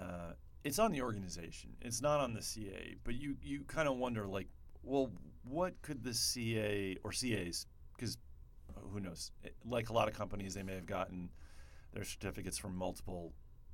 uh, 0.00 0.32
it's 0.64 0.78
on 0.78 0.92
the 0.92 1.02
organization. 1.02 1.70
It's 1.80 2.00
not 2.00 2.20
on 2.20 2.34
the 2.34 2.42
CA. 2.42 2.96
But 3.04 3.14
you, 3.14 3.36
you 3.42 3.64
kind 3.66 3.88
of 3.88 3.96
wonder, 3.96 4.26
like, 4.26 4.48
well, 4.82 5.10
what 5.44 5.80
could 5.82 6.02
the 6.02 6.14
CA 6.14 6.96
or 7.04 7.10
CAs, 7.10 7.66
because 7.96 8.18
who 8.92 9.00
knows? 9.00 9.32
Like 9.64 9.90
a 9.90 9.92
lot 9.92 10.08
of 10.08 10.14
companies, 10.14 10.54
they 10.54 10.62
may 10.62 10.74
have 10.74 10.86
gotten 10.86 11.30
their 11.92 12.04
certificates 12.04 12.58
from 12.58 12.76
multiple 12.76 13.32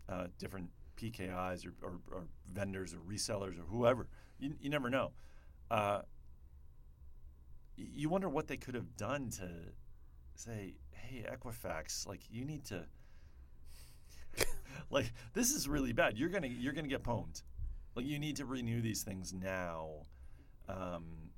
uh, 0.09 0.27
different 0.39 0.71
PKIs 0.97 1.67
or, 1.67 1.73
or, 1.83 2.01
or 2.11 2.25
vendors 2.53 2.95
or 2.95 2.99
resellers 2.99 3.59
or 3.59 3.65
whoever. 3.69 4.09
You, 4.39 4.55
you 4.61 4.71
never 4.71 4.91
know. 4.91 5.13
Uh, 5.71 6.01
you 7.77 8.09
wonder 8.09 8.29
what 8.29 8.49
they 8.49 8.57
could 8.57 8.75
have 8.75 8.97
done 8.97 9.31
to 9.31 9.49
say, 10.35 10.75
hey, 10.91 11.25
Equifax, 11.31 12.07
like 12.07 12.21
you 12.31 12.45
need 12.45 12.65
to. 12.67 12.85
like 14.91 15.13
this 15.35 15.53
is 15.53 15.69
really 15.69 15.93
bad. 15.93 16.19
You're 16.19 16.29
gonna 16.29 16.49
you're 16.49 16.73
gonna 16.73 16.89
get 16.89 17.03
pwned. 17.03 17.43
Like 17.95 18.07
you 18.07 18.19
need 18.19 18.37
to 18.37 18.45
renew 18.45 18.81
these 18.81 19.03
things 19.03 19.33
now. 19.33 20.03
Um, 20.69 21.31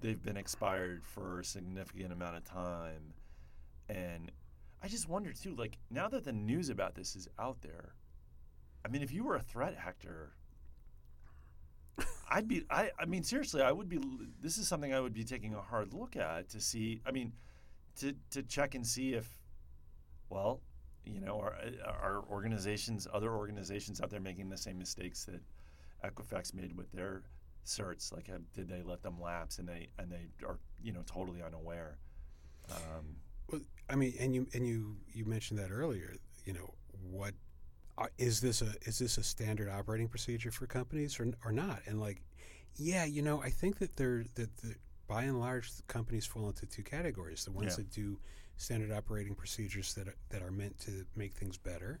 they've 0.00 0.22
been 0.22 0.36
expired 0.36 1.04
for 1.04 1.40
a 1.40 1.44
significant 1.44 2.12
amount 2.12 2.36
of 2.36 2.44
time, 2.44 3.14
and 3.88 4.30
I 4.82 4.88
just 4.88 5.08
wonder 5.08 5.32
too. 5.32 5.54
Like 5.56 5.78
now 5.90 6.08
that 6.08 6.24
the 6.24 6.32
news 6.32 6.68
about 6.68 6.94
this 6.94 7.16
is 7.16 7.28
out 7.38 7.62
there, 7.62 7.94
I 8.84 8.88
mean, 8.88 9.02
if 9.02 9.12
you 9.12 9.24
were 9.24 9.36
a 9.36 9.42
threat 9.42 9.76
actor, 9.84 10.34
I'd 12.30 12.48
be. 12.48 12.64
I. 12.70 12.90
I 12.98 13.06
mean, 13.06 13.22
seriously, 13.22 13.62
I 13.62 13.72
would 13.72 13.88
be. 13.88 13.98
This 14.40 14.58
is 14.58 14.68
something 14.68 14.92
I 14.92 15.00
would 15.00 15.14
be 15.14 15.24
taking 15.24 15.54
a 15.54 15.60
hard 15.60 15.94
look 15.94 16.16
at 16.16 16.48
to 16.50 16.60
see. 16.60 17.00
I 17.06 17.10
mean, 17.10 17.32
to 18.00 18.14
to 18.30 18.42
check 18.42 18.74
and 18.74 18.86
see 18.86 19.14
if, 19.14 19.28
well, 20.28 20.60
you 21.06 21.20
know, 21.20 21.40
are 21.40 21.56
are 21.86 22.24
organizations, 22.30 23.06
other 23.12 23.32
organizations 23.32 24.00
out 24.00 24.10
there 24.10 24.20
making 24.20 24.48
the 24.48 24.56
same 24.56 24.78
mistakes 24.78 25.24
that 25.24 25.40
Equifax 26.04 26.54
made 26.54 26.76
with 26.76 26.90
their 26.92 27.22
certs? 27.66 28.12
Like, 28.12 28.26
have, 28.28 28.42
did 28.52 28.68
they 28.68 28.82
let 28.82 29.02
them 29.02 29.20
lapse 29.20 29.58
and 29.58 29.68
they 29.68 29.88
and 29.98 30.10
they 30.10 30.28
are 30.46 30.58
you 30.82 30.92
know 30.92 31.02
totally 31.06 31.42
unaware? 31.42 31.98
Um, 32.70 33.16
Well, 33.50 33.60
I 33.90 33.96
mean, 33.96 34.14
and 34.18 34.34
you 34.34 34.46
and 34.54 34.66
you 34.66 34.96
you 35.12 35.24
mentioned 35.24 35.58
that 35.60 35.70
earlier. 35.70 36.14
You 36.44 36.54
know, 36.54 36.74
what 37.10 37.34
uh, 37.98 38.06
is 38.18 38.40
this 38.40 38.62
a 38.62 38.74
is 38.82 38.98
this 38.98 39.18
a 39.18 39.22
standard 39.22 39.68
operating 39.68 40.08
procedure 40.08 40.50
for 40.50 40.66
companies 40.66 41.18
or 41.20 41.32
or 41.44 41.52
not? 41.52 41.80
And 41.86 42.00
like, 42.00 42.22
yeah, 42.76 43.04
you 43.04 43.22
know, 43.22 43.42
I 43.42 43.50
think 43.50 43.78
that 43.78 43.96
they're 43.96 44.24
that 44.34 44.56
the, 44.58 44.74
by 45.06 45.24
and 45.24 45.38
large 45.40 45.72
the 45.76 45.82
companies 45.84 46.26
fall 46.26 46.48
into 46.48 46.66
two 46.66 46.82
categories: 46.82 47.44
the 47.44 47.52
ones 47.52 47.72
Yeah. 47.72 47.76
that 47.76 47.90
do 47.90 48.18
standard 48.56 48.92
operating 48.92 49.34
procedures 49.34 49.94
that 49.94 50.08
are, 50.08 50.16
that 50.30 50.42
are 50.42 50.50
meant 50.50 50.78
to 50.80 51.04
make 51.16 51.34
things 51.34 51.56
better, 51.56 52.00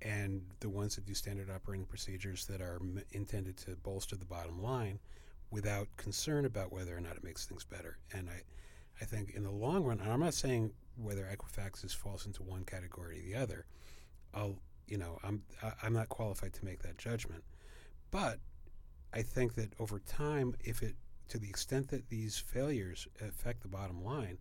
and 0.00 0.42
the 0.60 0.68
ones 0.68 0.96
that 0.96 1.06
do 1.06 1.14
standard 1.14 1.50
operating 1.50 1.86
procedures 1.86 2.46
that 2.46 2.60
are 2.60 2.78
m- 2.80 3.02
intended 3.12 3.56
to 3.58 3.76
bolster 3.76 4.16
the 4.16 4.24
bottom 4.24 4.62
line 4.62 4.98
without 5.50 5.86
concern 5.96 6.44
about 6.44 6.72
whether 6.72 6.96
or 6.96 7.00
not 7.00 7.16
it 7.16 7.22
makes 7.22 7.46
things 7.46 7.64
better. 7.64 7.98
And 8.12 8.28
I, 8.28 8.40
I 9.00 9.04
think 9.04 9.30
in 9.34 9.44
the 9.44 9.50
long 9.50 9.84
run, 9.84 10.00
and 10.00 10.10
I'm 10.10 10.20
not 10.20 10.34
saying 10.34 10.72
whether 10.96 11.24
Equifax 11.24 11.84
is 11.84 11.92
falls 11.92 12.26
into 12.26 12.42
one 12.42 12.64
category 12.64 13.18
or 13.18 13.22
the 13.22 13.34
other. 13.36 13.66
I'll, 14.34 14.56
you 14.88 14.98
know, 14.98 15.18
I'm 15.22 15.42
I- 15.62 15.72
I'm 15.82 15.92
not 15.92 16.08
qualified 16.08 16.52
to 16.54 16.64
make 16.64 16.82
that 16.82 16.98
judgment, 16.98 17.44
but 18.10 18.38
I 19.12 19.22
think 19.22 19.54
that 19.54 19.72
over 19.78 20.00
time, 20.00 20.54
if 20.64 20.82
it 20.82 20.96
to 21.28 21.38
the 21.38 21.48
extent 21.48 21.88
that 21.88 22.08
these 22.08 22.38
failures 22.38 23.06
affect 23.20 23.62
the 23.62 23.68
bottom 23.68 24.02
line, 24.04 24.38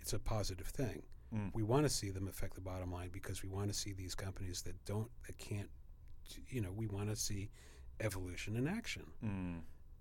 it's 0.00 0.12
a 0.12 0.18
positive 0.18 0.66
thing. 0.66 1.02
Mm. 1.34 1.50
We 1.54 1.62
want 1.62 1.84
to 1.84 1.90
see 1.90 2.10
them 2.10 2.28
affect 2.28 2.54
the 2.54 2.60
bottom 2.60 2.90
line 2.92 3.10
because 3.12 3.42
we 3.42 3.48
want 3.48 3.68
to 3.68 3.74
see 3.74 3.92
these 3.92 4.14
companies 4.14 4.62
that 4.62 4.82
don't 4.84 5.10
that 5.26 5.36
can't, 5.38 5.68
you 6.48 6.60
know, 6.60 6.70
we 6.74 6.86
want 6.86 7.10
to 7.10 7.16
see 7.16 7.50
evolution 8.00 8.56
in 8.56 8.68
action 8.68 9.02
mm, 9.24 9.60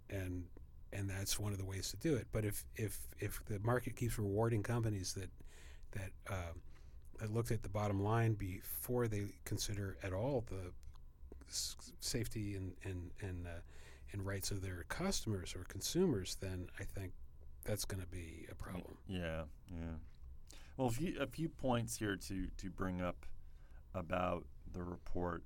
and 0.09 0.45
and 0.93 1.09
that's 1.09 1.39
one 1.39 1.51
of 1.51 1.57
the 1.57 1.65
ways 1.65 1.89
to 1.89 1.97
do 1.97 2.15
it. 2.15 2.27
But 2.31 2.45
if 2.45 2.63
if 2.75 2.99
if 3.19 3.43
the 3.45 3.59
market 3.59 3.95
keeps 3.95 4.17
rewarding 4.17 4.63
companies 4.63 5.13
that 5.13 5.29
that 5.91 6.11
um, 6.29 6.61
that 7.19 7.33
looked 7.33 7.51
at 7.51 7.63
the 7.63 7.69
bottom 7.69 8.01
line 8.01 8.33
before 8.33 9.07
they 9.07 9.25
consider 9.43 9.97
at 10.03 10.13
all 10.13 10.45
the 10.49 10.71
s- 11.49 11.75
safety 11.99 12.55
and 12.55 12.73
and 12.83 13.11
and 13.21 13.47
uh, 13.47 13.59
and 14.13 14.25
rights 14.25 14.51
of 14.51 14.61
their 14.61 14.85
customers 14.87 15.53
or 15.55 15.65
consumers, 15.65 16.37
then 16.39 16.67
I 16.79 16.83
think 16.83 17.11
that's 17.67 17.85
going 17.85 18.01
to 18.01 18.07
be 18.07 18.47
a 18.49 18.55
problem. 18.55 18.97
Yeah, 19.07 19.43
yeah. 19.69 19.97
Well, 20.77 20.87
a 20.87 20.91
few, 20.91 21.19
a 21.19 21.27
few 21.27 21.49
points 21.49 21.97
here 21.97 22.15
to, 22.15 22.47
to 22.57 22.69
bring 22.69 23.01
up 23.01 23.25
about 23.93 24.45
the 24.73 24.83
report 24.83 25.43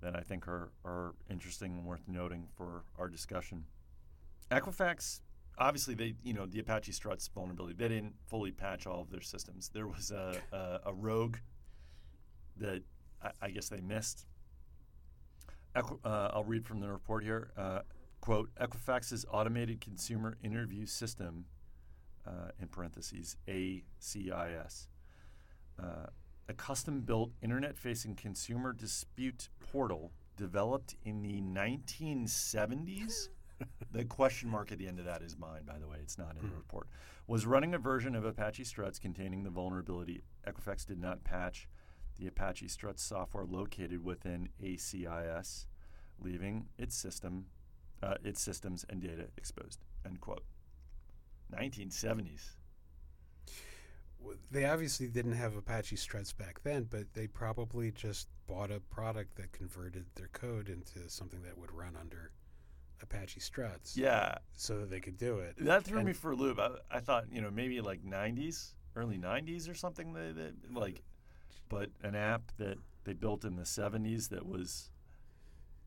that 0.00 0.16
I 0.16 0.20
think 0.20 0.48
are, 0.48 0.70
are 0.84 1.14
interesting 1.30 1.72
and 1.74 1.84
worth 1.84 2.08
noting 2.08 2.46
for 2.56 2.84
our 2.98 3.08
discussion. 3.08 3.64
Equifax, 4.50 5.20
obviously, 5.58 5.94
they 5.94 6.14
you 6.22 6.34
know 6.34 6.46
the 6.46 6.60
Apache 6.60 6.92
Struts 6.92 7.28
vulnerability. 7.28 7.74
They 7.76 7.88
didn't 7.88 8.14
fully 8.26 8.52
patch 8.52 8.86
all 8.86 9.00
of 9.00 9.10
their 9.10 9.22
systems. 9.22 9.70
There 9.72 9.86
was 9.86 10.10
a, 10.10 10.36
a, 10.52 10.80
a 10.86 10.92
rogue 10.92 11.38
that 12.58 12.82
I, 13.22 13.30
I 13.42 13.50
guess 13.50 13.68
they 13.68 13.80
missed. 13.80 14.26
Equi- 15.74 15.98
uh, 16.04 16.30
I'll 16.32 16.44
read 16.44 16.66
from 16.66 16.80
the 16.80 16.88
report 16.88 17.24
here. 17.24 17.50
Uh, 17.56 17.80
quote: 18.24 18.48
Equifax's 18.58 19.26
automated 19.30 19.82
consumer 19.82 20.38
interview 20.42 20.86
system 20.86 21.44
uh, 22.26 22.52
in 22.58 22.68
parentheses, 22.68 23.36
ACIS. 23.46 24.86
Uh, 25.78 26.06
a 26.48 26.54
custom 26.54 27.02
built 27.02 27.32
internet 27.42 27.76
facing 27.76 28.14
consumer 28.14 28.72
dispute 28.72 29.50
portal 29.70 30.10
developed 30.38 30.94
in 31.04 31.20
the 31.20 31.42
1970s. 31.42 33.28
the 33.92 34.06
question 34.06 34.48
mark 34.48 34.72
at 34.72 34.78
the 34.78 34.88
end 34.88 34.98
of 34.98 35.04
that 35.04 35.20
is 35.20 35.36
mine, 35.36 35.64
by 35.66 35.78
the 35.78 35.86
way. 35.86 35.98
It's 36.00 36.16
not 36.16 36.34
in 36.40 36.48
the 36.48 36.56
report. 36.56 36.86
Was 37.26 37.44
running 37.44 37.74
a 37.74 37.78
version 37.78 38.14
of 38.14 38.24
Apache 38.24 38.64
Struts 38.64 38.98
containing 38.98 39.42
the 39.42 39.50
vulnerability. 39.50 40.22
Equifax 40.46 40.86
did 40.86 40.98
not 40.98 41.24
patch 41.24 41.68
the 42.18 42.26
Apache 42.26 42.68
Struts 42.68 43.02
software 43.02 43.44
located 43.44 44.02
within 44.02 44.48
ACIS, 44.62 45.66
leaving 46.18 46.68
its 46.78 46.96
system, 46.96 47.46
uh, 48.04 48.14
its 48.24 48.40
systems 48.42 48.84
and 48.90 49.00
data 49.00 49.26
exposed. 49.36 49.80
End 50.04 50.20
quote. 50.20 50.44
1970s. 51.52 52.50
They 54.50 54.64
obviously 54.64 55.08
didn't 55.08 55.34
have 55.34 55.54
Apache 55.56 55.96
struts 55.96 56.32
back 56.32 56.62
then, 56.62 56.84
but 56.90 57.12
they 57.12 57.26
probably 57.26 57.90
just 57.90 58.28
bought 58.46 58.70
a 58.70 58.80
product 58.80 59.36
that 59.36 59.52
converted 59.52 60.06
their 60.14 60.28
code 60.32 60.68
into 60.70 61.08
something 61.10 61.42
that 61.42 61.58
would 61.58 61.72
run 61.72 61.94
under 62.00 62.30
Apache 63.02 63.40
struts 63.40 63.96
Yeah, 63.96 64.36
so 64.56 64.78
that 64.80 64.90
they 64.90 65.00
could 65.00 65.18
do 65.18 65.40
it. 65.40 65.56
that 65.58 65.84
threw 65.84 65.98
And- 65.98 66.06
me 66.06 66.12
for 66.14 66.30
a 66.32 66.36
loop. 66.36 66.58
I, 66.58 66.70
I 66.90 67.00
thought, 67.00 67.26
you 67.30 67.42
know, 67.42 67.50
maybe 67.50 67.80
like 67.82 68.02
90s, 68.02 68.72
early 68.96 69.18
90s 69.18 69.68
or 69.68 69.74
something. 69.74 70.14
That, 70.14 70.36
that 70.36 70.72
like, 70.74 71.02
but 71.68 71.90
an 72.02 72.14
app 72.14 72.50
that 72.56 72.78
they 73.04 73.12
built 73.12 73.44
in 73.44 73.56
the 73.56 73.62
70s 73.64 74.30
that 74.30 74.46
was, 74.46 74.90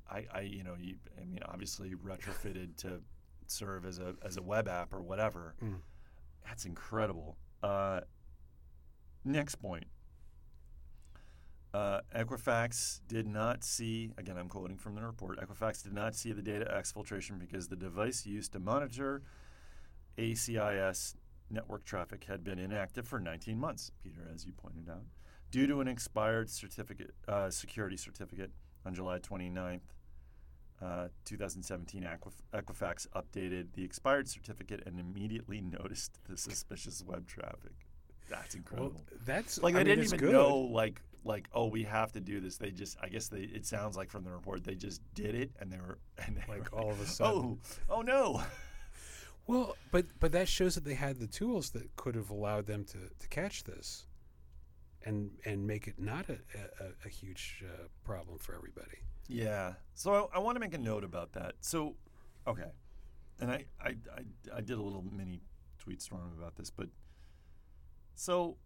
I, 0.09 0.25
I, 0.33 0.41
you 0.41 0.63
know, 0.63 0.75
you, 0.79 0.95
I 1.19 1.25
mean, 1.25 1.39
obviously 1.45 1.93
retrofitted 1.95 2.77
to 2.77 3.01
serve 3.47 3.85
as 3.85 3.99
a 3.99 4.15
as 4.23 4.37
a 4.37 4.41
web 4.41 4.67
app 4.67 4.93
or 4.93 5.01
whatever. 5.01 5.55
Mm. 5.63 5.75
That's 6.45 6.65
incredible. 6.65 7.37
Uh, 7.61 8.01
next 9.25 9.55
point. 9.55 9.85
Uh, 11.73 11.99
Equifax 12.15 13.01
did 13.07 13.27
not 13.27 13.63
see, 13.63 14.11
again, 14.17 14.37
I'm 14.37 14.47
quoting 14.47 14.77
from 14.77 14.95
the 14.95 15.03
report 15.03 15.39
Equifax 15.39 15.83
did 15.83 15.93
not 15.93 16.15
see 16.15 16.31
the 16.31 16.41
data 16.41 16.65
exfiltration 16.73 17.37
because 17.37 17.67
the 17.67 17.75
device 17.75 18.25
used 18.25 18.53
to 18.53 18.59
monitor 18.59 19.21
ACIS 20.17 21.15
network 21.49 21.85
traffic 21.85 22.23
had 22.23 22.43
been 22.43 22.57
inactive 22.57 23.07
for 23.07 23.19
19 23.19 23.59
months, 23.59 23.91
Peter, 24.03 24.27
as 24.33 24.45
you 24.45 24.53
pointed 24.53 24.89
out, 24.89 25.03
due 25.51 25.67
to 25.67 25.81
an 25.81 25.87
expired 25.87 26.49
certificate, 26.49 27.13
uh, 27.27 27.49
security 27.49 27.97
certificate 27.97 28.51
on 28.85 28.93
July 28.93 29.19
29th. 29.19 29.81
Uh, 30.79 31.07
2017 31.25 32.03
Equif- 32.03 32.43
Equifax 32.53 33.07
updated 33.15 33.73
the 33.73 33.83
expired 33.83 34.27
certificate 34.29 34.83
and 34.85 34.99
immediately 34.99 35.59
noticed 35.59 36.19
the 36.29 36.37
suspicious 36.37 37.03
web 37.03 37.27
traffic. 37.27 37.87
That's 38.29 38.53
Well, 38.53 38.59
incredible 38.59 39.05
that's 39.25 39.59
like 39.61 39.73
I 39.75 39.79
they 39.79 39.83
mean, 39.85 39.95
didn't 40.01 40.03
even 40.05 40.19
good. 40.19 40.33
know 40.33 40.55
like 40.55 41.01
like 41.23 41.47
oh 41.51 41.65
we 41.65 41.83
have 41.83 42.11
to 42.11 42.19
do 42.21 42.39
this 42.39 42.57
they 42.57 42.69
just 42.71 42.95
i 43.01 43.09
guess 43.09 43.27
they 43.27 43.41
it 43.41 43.65
sounds 43.65 43.97
like 43.97 44.11
from 44.11 44.23
the 44.23 44.29
report 44.29 44.63
they 44.63 44.75
just 44.75 45.01
did 45.15 45.33
it 45.33 45.51
and 45.59 45.71
they 45.71 45.77
were 45.79 45.97
and 46.23 46.37
they 46.37 46.43
Like 46.47 46.71
were 46.71 46.79
all 46.79 46.91
of 46.91 47.01
a 47.01 47.05
sudden. 47.07 47.59
oh 47.89 47.95
oh 47.97 48.01
no 48.01 48.43
Well, 49.47 49.77
but 49.91 50.05
but 50.19 50.31
that 50.33 50.47
shows 50.49 50.75
that 50.75 50.83
they 50.83 50.93
had 50.93 51.17
the 51.19 51.27
tools 51.27 51.69
that 51.71 51.95
could 51.95 52.15
have 52.15 52.29
allowed 52.29 52.65
them 52.67 52.83
to, 52.85 52.97
to 53.17 53.27
catch 53.29 53.63
this, 53.63 54.05
and 55.05 55.31
and 55.45 55.65
make 55.65 55.87
it 55.87 55.97
not 55.97 56.27
a, 56.29 56.33
a, 56.83 56.87
a 57.05 57.09
huge 57.09 57.63
uh, 57.65 57.87
problem 58.03 58.37
for 58.39 58.53
everybody. 58.55 58.97
Yeah 59.27 59.73
so 59.93 60.29
i, 60.33 60.37
I 60.37 60.39
want 60.39 60.55
to 60.55 60.59
make 60.59 60.73
a 60.73 60.79
note 60.79 61.03
about 61.03 61.33
that 61.33 61.55
so 61.61 61.95
okay 62.47 62.71
and 63.39 63.51
I, 63.51 63.65
I 63.79 63.89
i 64.15 64.21
i 64.55 64.61
did 64.61 64.77
a 64.77 64.81
little 64.81 65.03
mini 65.11 65.41
tweet 65.79 66.01
storm 66.01 66.31
about 66.37 66.55
this 66.55 66.69
but 66.69 66.87
so 68.15 68.57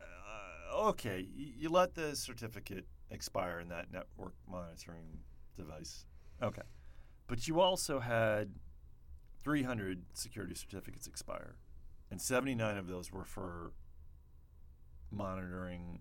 uh, 0.00 0.88
okay 0.88 1.26
you, 1.34 1.52
you 1.58 1.68
let 1.68 1.94
the 1.94 2.14
certificate 2.16 2.86
expire 3.10 3.60
in 3.60 3.68
that 3.68 3.92
network 3.92 4.34
monitoring 4.48 5.20
device 5.56 6.04
okay 6.42 6.62
but 7.26 7.46
you 7.46 7.60
also 7.60 8.00
had 8.00 8.50
300 9.42 10.02
security 10.12 10.54
certificates 10.54 11.06
expire, 11.06 11.56
and 12.10 12.20
79 12.20 12.76
of 12.76 12.86
those 12.88 13.12
were 13.12 13.24
for 13.24 13.72
monitoring 15.10 16.00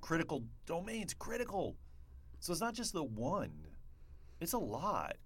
critical 0.00 0.44
domains. 0.66 1.14
Critical. 1.14 1.76
So 2.40 2.52
it's 2.52 2.60
not 2.60 2.74
just 2.74 2.92
the 2.92 3.02
one, 3.02 3.66
it's 4.40 4.52
a 4.52 4.58
lot. 4.58 5.16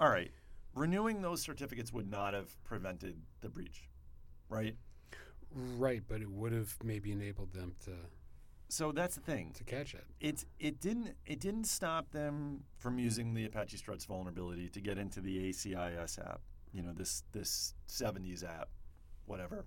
All 0.00 0.08
right. 0.08 0.30
Renewing 0.74 1.22
those 1.22 1.40
certificates 1.42 1.92
would 1.92 2.10
not 2.10 2.34
have 2.34 2.62
prevented 2.64 3.16
the 3.40 3.48
breach, 3.48 3.88
right? 4.48 4.76
Right, 5.50 6.02
but 6.06 6.20
it 6.20 6.30
would 6.30 6.52
have 6.52 6.76
maybe 6.84 7.12
enabled 7.12 7.52
them 7.54 7.74
to 7.86 7.92
So 8.68 8.92
that's 8.92 9.14
the 9.14 9.22
thing. 9.22 9.52
to 9.54 9.64
catch 9.64 9.94
it. 9.94 10.04
it 10.20 10.44
it 10.58 10.80
didn't 10.80 11.14
it 11.24 11.40
didn't 11.40 11.64
stop 11.64 12.10
them 12.10 12.64
from 12.76 12.98
using 12.98 13.32
the 13.32 13.46
Apache 13.46 13.78
Struts 13.78 14.04
vulnerability 14.04 14.68
to 14.68 14.80
get 14.80 14.98
into 14.98 15.20
the 15.20 15.48
ACIS 15.48 16.18
app. 16.18 16.40
You 16.72 16.82
know 16.82 16.92
this 16.92 17.22
this 17.32 17.74
70s 17.88 18.44
app, 18.44 18.68
whatever. 19.24 19.64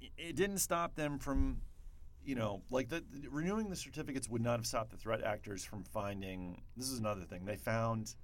It- 0.00 0.12
It 0.16 0.36
didn't 0.36 0.58
stop 0.58 0.94
them 0.94 1.18
from, 1.18 1.62
you 2.24 2.34
know, 2.34 2.62
like 2.70 2.88
the, 2.88 3.04
the- 3.12 3.28
renewing 3.28 3.70
the 3.70 3.76
certificates 3.76 4.28
would 4.28 4.42
not 4.42 4.58
have 4.58 4.66
stopped 4.66 4.90
the 4.90 4.96
threat 4.96 5.22
actors 5.22 5.64
from 5.64 5.84
finding. 5.84 6.62
This 6.76 6.88
is 6.90 6.98
another 6.98 7.22
thing. 7.22 7.44
They 7.44 7.56
found 7.56 8.14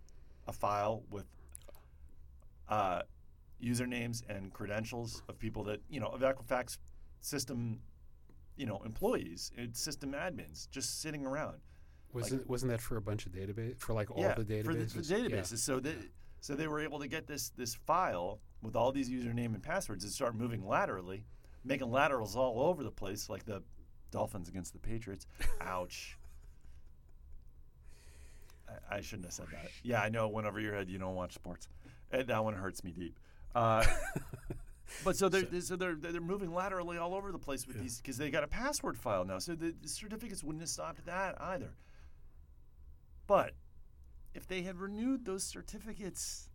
a 0.46 0.52
file 0.52 1.02
with 1.10 1.26
uh, 2.68 3.02
usernames 3.62 4.22
and 4.28 4.52
credentials 4.52 5.22
of 5.28 5.38
people 5.38 5.64
that 5.64 5.80
you 5.88 6.00
know 6.00 6.06
of 6.06 6.20
Equifax 6.20 6.78
system, 7.20 7.80
you 8.56 8.66
know, 8.66 8.80
employees, 8.84 9.52
system 9.72 10.12
admins, 10.12 10.68
just 10.70 11.02
sitting 11.02 11.26
around. 11.26 11.58
Wasn't 12.12 12.48
wasn't 12.48 12.72
that 12.72 12.80
for 12.80 12.96
a 12.96 13.02
bunch 13.02 13.26
of 13.26 13.32
database 13.32 13.78
for 13.78 13.92
like 13.92 14.10
all 14.10 14.22
yeah, 14.22 14.34
the 14.34 14.44
databases? 14.44 14.64
for 14.64 14.74
the, 14.74 14.86
for 14.86 15.00
databases. 15.00 15.58
So 15.58 15.80
that 15.80 15.94
so 16.40 16.54
they 16.54 16.66
were 16.66 16.80
able 16.80 16.98
to 16.98 17.08
get 17.08 17.26
this 17.26 17.50
this 17.50 17.74
file 17.74 18.40
with 18.62 18.76
all 18.76 18.92
these 18.92 19.08
username 19.08 19.54
and 19.54 19.62
passwords 19.62 20.04
and 20.04 20.12
start 20.12 20.34
moving 20.34 20.66
laterally, 20.66 21.24
making 21.64 21.90
laterals 21.90 22.36
all 22.36 22.62
over 22.62 22.82
the 22.82 22.90
place, 22.90 23.28
like 23.28 23.44
the 23.44 23.62
Dolphins 24.10 24.48
against 24.48 24.72
the 24.72 24.78
Patriots. 24.78 25.26
Ouch. 25.60 26.16
I, 28.68 28.96
I 28.96 29.00
shouldn't 29.00 29.26
have 29.26 29.34
said 29.34 29.46
that. 29.52 29.70
Yeah, 29.82 30.00
I 30.02 30.08
know 30.08 30.26
it 30.26 30.32
went 30.32 30.46
over 30.46 30.60
your 30.60 30.74
head. 30.74 30.88
You 30.88 30.98
don't 30.98 31.14
watch 31.14 31.34
sports. 31.34 31.68
And 32.10 32.26
that 32.28 32.42
one 32.44 32.54
hurts 32.54 32.82
me 32.84 32.92
deep. 32.92 33.18
Uh, 33.54 33.84
but 35.04 35.16
so 35.16 35.28
they're 35.28 35.60
so 35.60 35.76
they're 35.76 35.94
they're 35.94 36.20
moving 36.20 36.52
laterally 36.52 36.98
all 36.98 37.14
over 37.14 37.32
the 37.32 37.38
place 37.38 37.66
with 37.66 37.76
Yeah. 37.76 37.82
these 37.82 37.98
because 38.00 38.16
they 38.16 38.30
got 38.30 38.44
a 38.44 38.48
password 38.48 38.96
file 38.96 39.24
now. 39.24 39.38
So 39.38 39.54
the, 39.54 39.74
the 39.80 39.88
certificates 39.88 40.42
wouldn't 40.44 40.62
have 40.62 40.68
stopped 40.68 41.04
that 41.06 41.40
either. 41.40 41.74
But 43.26 43.52
if 44.34 44.46
they 44.46 44.62
had 44.62 44.76
renewed 44.78 45.24
those 45.24 45.42
certificates, 45.44 46.48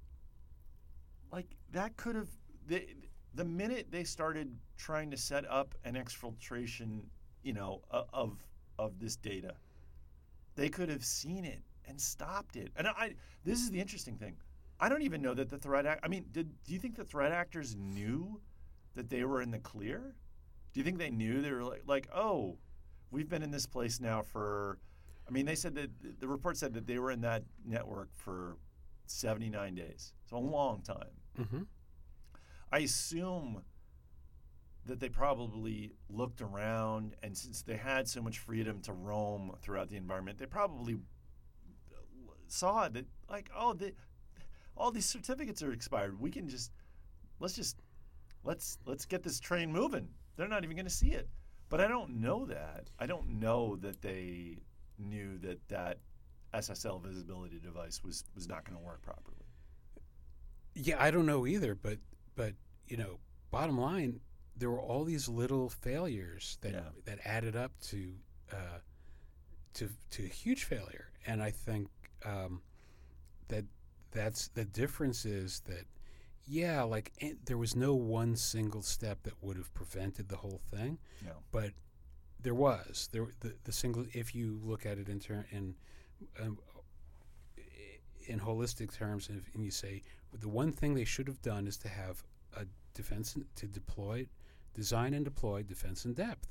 like 1.32 1.48
that 1.72 1.96
could 1.98 2.16
have 2.16 2.30
the 2.68 2.86
the 3.34 3.46
minute 3.46 3.88
they 3.92 4.04
started 4.06 4.56
trying 4.78 5.12
to 5.12 5.18
set 5.18 5.50
up 5.50 5.76
an 5.84 5.96
exfiltration, 5.96 7.02
you 7.46 7.54
know, 7.54 7.82
of 8.12 8.44
of 8.78 9.00
this 9.00 9.16
data, 9.16 9.54
they 10.56 10.68
could 10.68 10.90
have 10.90 11.06
seen 11.06 11.46
it 11.46 11.62
and 11.88 12.02
stopped 12.02 12.56
it. 12.56 12.72
And 12.76 12.88
I, 12.88 13.14
this 13.46 13.60
is 13.60 13.70
the 13.70 13.80
interesting 13.80 14.18
thing. 14.18 14.36
I 14.80 14.90
don't 14.90 15.04
even 15.04 15.22
know 15.22 15.34
that 15.36 15.50
the 15.50 15.58
threat 15.58 15.86
act. 15.86 16.02
I 16.04 16.10
mean, 16.10 16.26
did 16.32 16.50
do 16.66 16.74
you 16.74 16.80
think 16.80 16.96
the 16.96 17.06
threat 17.06 17.32
actors 17.32 17.76
knew 17.78 18.42
that 18.96 19.10
they 19.10 19.24
were 19.24 19.42
in 19.42 19.52
the 19.52 19.60
clear? 19.60 20.16
Do 20.74 20.80
you 20.80 20.84
think 20.84 20.98
they 20.98 21.12
knew 21.12 21.42
they 21.42 21.52
were 21.52 21.64
like, 21.64 21.84
like, 21.86 22.10
oh, 22.14 22.58
we've 23.12 23.30
been 23.30 23.44
in 23.44 23.52
this 23.52 23.68
place 23.68 24.02
now 24.02 24.24
for? 24.24 24.80
I 25.28 25.32
mean, 25.32 25.46
they 25.46 25.56
said 25.56 25.76
that 25.76 26.20
the 26.20 26.28
report 26.28 26.58
said 26.58 26.74
that 26.74 26.88
they 26.88 27.00
were 27.00 27.12
in 27.12 27.22
that 27.22 27.44
network 27.66 28.10
for 28.14 28.58
79 29.06 29.76
days, 29.76 30.14
so 30.30 30.38
a 30.38 30.40
long 30.40 30.82
time. 30.82 31.14
hmm 31.38 31.64
I 32.72 32.80
assume 32.80 33.62
that 34.86 35.00
they 35.00 35.10
probably 35.10 35.94
looked 36.10 36.42
around, 36.42 37.16
and 37.24 37.36
since 37.36 37.62
they 37.62 37.76
had 37.76 38.08
so 38.08 38.22
much 38.22 38.40
freedom 38.40 38.82
to 38.82 38.94
roam 38.94 39.56
throughout 39.62 39.90
the 39.90 39.98
environment, 39.98 40.38
they 40.38 40.46
probably 40.46 40.94
uh, 40.94 41.98
saw 42.48 42.88
that, 42.90 43.06
like, 43.30 43.50
oh, 43.56 43.74
the, 43.74 43.94
all 44.78 44.92
these 44.92 45.06
certificates 45.06 45.64
are 45.64 45.72
expired. 45.72 46.20
We 46.20 46.30
can 46.30 46.48
just 46.48 46.72
let's 47.40 47.56
just 47.56 47.82
let's 48.44 48.78
let's 48.86 49.06
get 49.06 49.24
this 49.24 49.40
train 49.40 49.72
moving. 49.72 50.08
They're 50.36 50.48
not 50.48 50.64
even 50.64 50.76
going 50.76 50.86
to 50.86 50.92
see 50.92 51.12
it. 51.12 51.30
But 51.70 51.82
I 51.82 51.88
don't 51.88 52.22
know 52.22 52.46
that. 52.46 52.90
I 53.00 53.06
don't 53.06 53.40
know 53.40 53.76
that 53.78 54.02
they 54.02 54.60
knew 55.00 55.38
that 55.40 55.68
that 55.70 55.98
SSL 56.54 57.02
visibility 57.02 57.60
device 57.60 58.04
was 58.04 58.24
was 58.36 58.48
not 58.48 58.66
going 58.66 58.78
to 58.78 58.86
work 58.86 59.02
properly. 59.02 59.38
Yeah, 60.76 61.02
I 61.02 61.12
don't 61.12 61.26
know 61.26 61.48
either, 61.48 61.76
but 61.76 61.98
but 62.36 62.54
you 62.88 62.98
know, 62.98 63.20
bottom 63.50 63.80
line, 63.80 64.20
there 64.58 64.70
were 64.70 64.80
all 64.82 65.04
these 65.04 65.28
little 65.28 65.70
failures 65.70 66.58
that 66.62 66.74
Yeah. 66.74 66.90
that 67.06 67.20
added 67.26 67.56
up 67.56 67.72
to 67.90 68.14
uh, 68.52 68.80
to 69.74 69.90
to 70.12 70.24
a 70.24 70.28
huge 70.28 70.64
failure, 70.64 71.12
and 71.28 71.42
I 71.44 71.52
think 71.52 71.90
um, 72.24 72.62
that 73.48 73.66
that's 74.12 74.48
the 74.50 74.66
difference 74.66 75.26
is 75.26 75.62
that 75.62 75.86
yeah, 76.48 76.84
like 76.84 77.12
eh, 77.22 77.34
there 77.46 77.58
was 77.58 77.76
no 77.76 77.96
one 77.96 78.36
single 78.36 78.82
step 78.82 79.24
that 79.24 79.34
would 79.42 79.58
have 79.58 79.74
prevented 79.74 80.30
the 80.30 80.38
whole 80.38 80.62
thing, 80.72 81.00
No. 81.24 81.32
but 81.52 81.72
there 82.42 82.54
was 82.56 83.10
there 83.12 83.28
the, 83.42 83.56
the 83.64 83.72
single. 83.72 84.06
If 84.14 84.34
you 84.36 84.60
look 84.64 84.86
at 84.86 84.98
it 85.00 85.10
in 85.10 85.20
ter- 85.20 85.46
in 85.52 85.76
um, 86.40 86.58
in 88.28 88.40
holistic 88.40 88.94
terms, 88.94 89.30
and, 89.30 89.44
and 89.54 89.64
you 89.64 89.72
say 89.72 90.02
the 90.34 90.50
one 90.50 90.72
thing 90.72 90.94
they 90.94 91.06
should 91.06 91.28
have 91.28 91.42
done 91.42 91.68
is 91.68 91.78
to 91.78 91.88
have 91.90 92.24
a 92.58 92.66
defense 92.94 93.38
to 93.56 93.68
deploy, 93.68 94.26
design 94.76 95.14
and 95.16 95.26
deploy 95.26 95.64
defense 95.64 96.06
in 96.06 96.14
depth, 96.14 96.48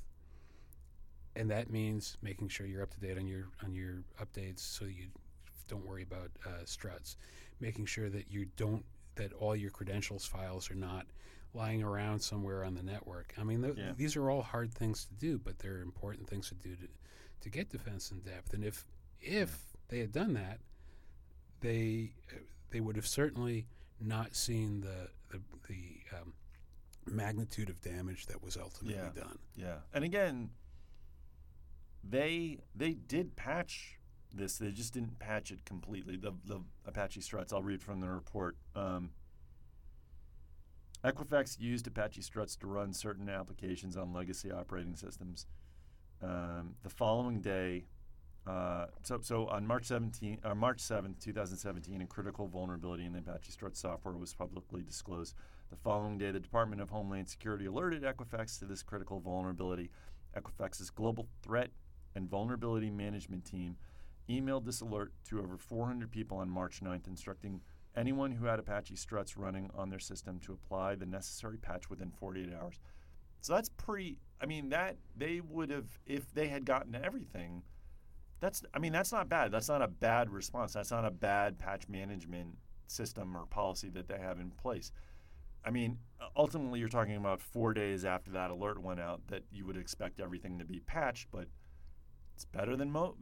and 1.36 1.50
that 1.50 1.70
means 1.70 2.16
making 2.22 2.48
sure 2.48 2.66
you're 2.66 2.82
up 2.82 2.90
to 2.94 3.00
date 3.00 3.18
on 3.18 3.26
your 3.26 3.44
on 3.62 3.74
your 3.74 4.02
updates, 4.20 4.60
so 4.60 4.84
you 4.84 5.06
don't 5.68 5.86
worry 5.86 6.02
about 6.02 6.30
uh, 6.46 6.64
struts, 6.64 7.16
making 7.60 7.86
sure 7.86 8.08
that 8.10 8.30
you 8.30 8.46
don't 8.56 8.84
that 9.16 9.32
all 9.34 9.54
your 9.54 9.70
credentials 9.70 10.26
files 10.26 10.70
are 10.70 10.74
not 10.76 11.06
lying 11.54 11.82
around 11.84 12.18
somewhere 12.20 12.64
on 12.64 12.74
the 12.74 12.82
network. 12.82 13.32
I 13.38 13.44
mean, 13.44 13.62
th- 13.62 13.76
Yeah. 13.76 13.92
these 13.96 14.16
are 14.16 14.28
all 14.28 14.42
hard 14.42 14.74
things 14.74 15.04
to 15.04 15.14
do, 15.14 15.38
but 15.38 15.60
they're 15.60 15.82
important 15.82 16.28
things 16.28 16.48
to 16.48 16.54
do 16.56 16.74
to, 16.74 16.88
to 17.42 17.48
get 17.48 17.70
defense 17.70 18.10
in 18.10 18.20
depth. 18.20 18.52
And 18.54 18.64
if 18.64 18.84
if 19.20 19.60
they 19.88 19.98
had 20.00 20.12
done 20.12 20.32
that, 20.34 20.58
they 21.60 22.12
they 22.70 22.80
would 22.80 22.96
have 22.96 23.06
certainly 23.06 23.66
not 24.00 24.34
seen 24.34 24.80
the 24.80 25.08
the, 25.30 25.40
the 25.68 26.16
um, 26.20 26.32
magnitude 27.06 27.68
of 27.70 27.80
damage 27.80 28.26
that 28.26 28.42
was 28.42 28.56
ultimately 28.56 28.94
Yeah. 29.00 29.10
done. 29.14 29.38
Yeah, 29.56 29.78
and 29.92 30.04
again, 30.04 30.50
they 32.02 32.58
they 32.74 32.94
did 32.94 33.36
patch 33.36 33.98
this. 34.32 34.58
They 34.58 34.70
just 34.72 34.92
didn't 34.94 35.18
patch 35.18 35.50
it 35.50 35.64
completely. 35.64 36.16
The 36.16 36.32
the 36.44 36.60
Apache 36.84 37.20
struts. 37.22 37.52
I'll 37.52 37.62
read 37.62 37.82
from 37.82 38.00
the 38.00 38.10
report. 38.10 38.56
Um, 38.74 39.10
Equifax 41.04 41.60
used 41.60 41.86
Apache 41.86 42.22
struts 42.22 42.56
to 42.56 42.66
run 42.66 42.92
certain 42.94 43.28
applications 43.28 43.96
on 43.96 44.12
legacy 44.12 44.50
operating 44.50 44.96
systems. 44.96 45.46
Um, 46.22 46.76
the 46.82 46.88
following 46.88 47.42
day, 47.42 47.84
uh, 48.46 48.86
so 49.02 49.18
so 49.22 49.46
on 49.46 49.66
March 49.66 49.86
17, 49.86 50.38
uh, 50.44 50.54
March 50.54 50.78
7th, 50.78 51.18
2017, 51.20 52.02
a 52.02 52.06
critical 52.06 52.46
vulnerability 52.46 53.06
in 53.06 53.12
the 53.12 53.20
Apache 53.20 53.50
Struts 53.50 53.80
software 53.80 54.14
was 54.14 54.34
publicly 54.34 54.82
disclosed. 54.82 55.34
The 55.70 55.76
following 55.76 56.18
day, 56.18 56.30
the 56.30 56.40
Department 56.40 56.82
of 56.82 56.90
Homeland 56.90 57.28
Security 57.28 57.64
alerted 57.66 58.02
Equifax 58.02 58.58
to 58.58 58.66
this 58.66 58.82
critical 58.82 59.18
vulnerability. 59.18 59.90
Equifax's 60.36 60.90
global 60.90 61.26
threat 61.42 61.70
and 62.14 62.28
vulnerability 62.28 62.90
management 62.90 63.44
team 63.44 63.76
emailed 64.28 64.64
this 64.64 64.80
alert 64.80 65.12
to 65.28 65.40
over 65.40 65.56
400 65.56 66.10
people 66.10 66.38
on 66.38 66.48
March 66.50 66.80
9th, 66.82 67.06
instructing 67.06 67.60
anyone 67.96 68.32
who 68.32 68.46
had 68.46 68.58
Apache 68.58 68.96
Struts 68.96 69.36
running 69.36 69.70
on 69.74 69.90
their 69.90 69.98
system 69.98 70.38
to 70.40 70.52
apply 70.52 70.94
the 70.96 71.06
necessary 71.06 71.56
patch 71.56 71.88
within 71.88 72.10
48 72.10 72.52
hours. 72.54 72.78
So 73.40 73.54
that's 73.54 73.68
pretty. 73.68 74.18
I 74.40 74.46
mean, 74.46 74.70
that 74.70 74.96
they 75.16 75.40
would 75.40 75.70
have 75.70 75.98
if 76.06 76.32
they 76.32 76.48
had 76.48 76.64
gotten 76.64 76.94
everything. 76.94 77.62
That's. 78.44 78.62
I 78.74 78.78
mean, 78.78 78.92
that's 78.92 79.10
not 79.10 79.30
bad. 79.30 79.50
That's 79.50 79.70
not 79.70 79.80
a 79.80 79.88
bad 79.88 80.28
response. 80.28 80.74
That's 80.74 80.90
not 80.90 81.06
a 81.06 81.10
bad 81.10 81.58
patch 81.58 81.88
management 81.88 82.58
system 82.88 83.34
or 83.34 83.46
policy 83.46 83.88
that 83.94 84.06
they 84.06 84.18
have 84.18 84.38
in 84.38 84.50
place. 84.50 84.92
I 85.64 85.70
mean, 85.70 85.96
ultimately, 86.36 86.78
you're 86.78 86.90
talking 86.90 87.16
about 87.16 87.40
four 87.40 87.72
days 87.72 88.04
after 88.04 88.30
that 88.32 88.50
alert 88.50 88.82
went 88.82 89.00
out 89.00 89.22
that 89.28 89.44
you 89.50 89.64
would 89.64 89.78
expect 89.78 90.20
everything 90.20 90.58
to 90.58 90.64
be 90.66 90.80
patched, 90.80 91.28
but 91.32 91.46
it's 92.34 92.44
better 92.44 92.76
than 92.76 92.90
most. 92.90 93.16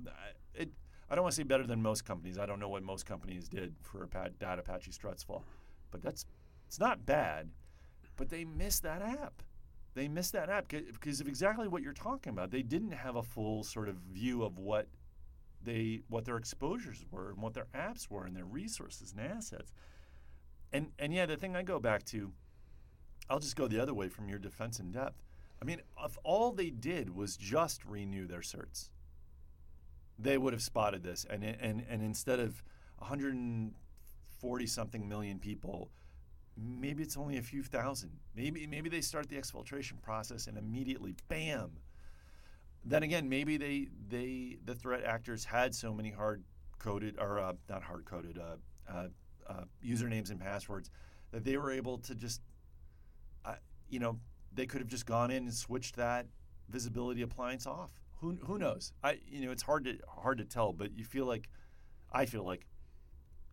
It. 0.56 0.70
I 1.08 1.14
don't 1.14 1.22
want 1.22 1.35
to 1.35 1.37
say 1.37 1.44
better 1.44 1.68
than 1.68 1.80
most 1.80 2.04
companies. 2.04 2.37
I 2.37 2.44
don't 2.44 2.58
know 2.58 2.68
what 2.68 2.82
most 2.82 3.06
companies 3.06 3.48
did 3.48 3.76
for 3.80 4.04
pat- 4.08 4.40
data 4.40 4.62
Apache 4.62 4.90
Struts 4.90 5.22
fall, 5.22 5.44
but 5.92 6.02
that's 6.02 6.26
it's 6.66 6.80
not 6.80 7.06
bad. 7.06 7.48
But 8.16 8.28
they 8.28 8.44
missed 8.44 8.82
that 8.82 9.02
app. 9.02 9.40
They 9.94 10.08
missed 10.08 10.32
that 10.32 10.50
app 10.50 10.66
because 10.66 11.20
of 11.20 11.28
exactly 11.28 11.68
what 11.68 11.80
you're 11.80 11.92
talking 11.92 12.32
about. 12.32 12.50
They 12.50 12.62
didn't 12.62 12.90
have 12.90 13.14
a 13.14 13.22
full 13.22 13.62
sort 13.62 13.88
of 13.88 13.94
view 14.11 14.42
of 14.42 14.58
what 14.58 14.88
they 15.64 16.03
what 16.09 16.25
their 16.25 16.37
exposures 16.37 17.05
were 17.11 17.31
and 17.31 17.42
what 17.42 17.55
their 17.55 17.66
apps 17.75 18.11
were 18.11 18.25
and 18.25 18.37
their 18.37 18.44
resources 18.44 19.12
and 19.16 19.20
assets. 19.20 19.72
And 20.72 20.92
and 20.98 21.12
yeah, 21.12 21.27
the 21.27 21.37
thing 21.37 21.57
I 21.57 21.62
go 21.62 21.79
back 21.79 22.05
to, 22.07 22.33
I'll 23.29 23.38
just 23.38 23.57
go 23.57 23.68
the 23.68 23.81
other 23.81 23.94
way 23.94 24.09
from 24.09 24.29
your 24.29 24.38
defense 24.38 24.81
in 24.81 24.90
depth. 24.90 25.22
I 25.61 25.64
mean, 25.64 25.81
if 26.05 26.18
all 26.25 26.53
they 26.53 26.70
did 26.70 27.14
was 27.14 27.37
just 27.37 27.85
renew 27.85 28.27
their 28.27 28.40
certs, 28.40 28.90
they 30.18 30.37
would 30.38 30.53
have 30.53 30.62
spotted 30.62 31.03
this. 31.03 31.27
And 31.29 31.44
and 31.44 31.85
and 31.88 32.03
instead 32.03 32.40
of 32.40 32.62
140 32.98 34.66
something 34.66 35.09
million 35.09 35.38
people, 35.38 35.90
maybe 36.57 37.03
it's 37.03 37.16
only 37.16 37.38
a 37.38 37.42
few 37.42 37.62
thousand. 37.62 38.11
Maybe 38.35 38.66
maybe 38.66 38.88
they 38.88 39.01
start 39.01 39.29
the 39.29 39.37
exfiltration 39.37 40.01
process 40.03 40.46
and 40.46 40.59
immediately, 40.59 41.14
bam. 41.29 41.72
Then 42.85 43.03
again, 43.03 43.29
maybe 43.29 43.57
they 43.57 43.88
they 44.09 44.59
the 44.64 44.75
threat 44.75 45.05
actors 45.05 45.45
had 45.45 45.75
so 45.75 45.92
many 45.92 46.11
hard 46.11 46.42
coded 46.79 47.16
or 47.18 47.38
uh, 47.38 47.53
not 47.68 47.83
hard 47.83 48.05
coded 48.05 48.38
uh, 48.38 48.57
uh, 48.90 49.09
uh, 49.49 49.64
usernames 49.85 50.31
and 50.31 50.40
passwords 50.40 50.90
that 51.31 51.45
they 51.45 51.57
were 51.57 51.71
able 51.71 51.99
to 51.99 52.14
just, 52.14 52.40
you 53.88 53.99
know, 53.99 54.18
they 54.55 54.66
could 54.66 54.81
have 54.81 54.88
just 54.88 55.07
gone 55.07 55.31
in 55.31 55.45
and 55.45 55.55
switched 55.55 55.97
that 55.97 56.27
visibility 56.68 57.23
appliance 57.23 57.66
off. 57.66 57.90
Who, 58.21 58.38
who 58.42 58.59
knows? 58.59 58.92
I 59.03 59.18
you 59.27 59.45
know 59.45 59.53
it's 59.53 59.62
hard 59.62 59.85
to 59.85 59.99
hard 60.09 60.38
to 60.38 60.45
tell, 60.45 60.73
but 60.73 60.97
you 60.97 61.05
feel 61.05 61.27
like 61.27 61.49
I 62.12 62.27
feel 62.27 62.45
like 62.45 62.66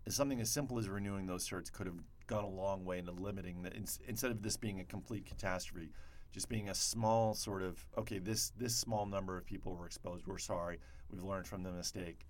something 0.07 0.39
as 0.39 0.49
simple 0.49 0.79
as 0.79 0.89
renewing 0.89 1.27
those 1.27 1.47
certs 1.47 1.71
could 1.71 1.87
have 1.87 1.97
gone 2.27 2.43
a 2.43 2.49
long 2.49 2.85
way 2.85 2.99
into 2.99 3.11
limiting 3.11 3.63
the 3.63 3.73
ins- 3.73 3.99
instead 4.07 4.31
of 4.31 4.41
this 4.41 4.57
being 4.57 4.79
a 4.79 4.83
complete 4.83 5.25
catastrophe, 5.25 5.89
just 6.31 6.49
being 6.49 6.69
a 6.69 6.75
small 6.75 7.33
sort 7.33 7.63
of 7.63 7.83
okay 7.97 8.19
this 8.19 8.51
this 8.57 8.75
small 8.75 9.05
number 9.05 9.37
of 9.37 9.45
people 9.45 9.75
were 9.75 9.85
exposed. 9.85 10.27
We're 10.27 10.37
sorry. 10.37 10.79
We've 11.11 11.23
learned 11.23 11.47
from 11.47 11.63
the 11.63 11.71
mistake. 11.71 12.27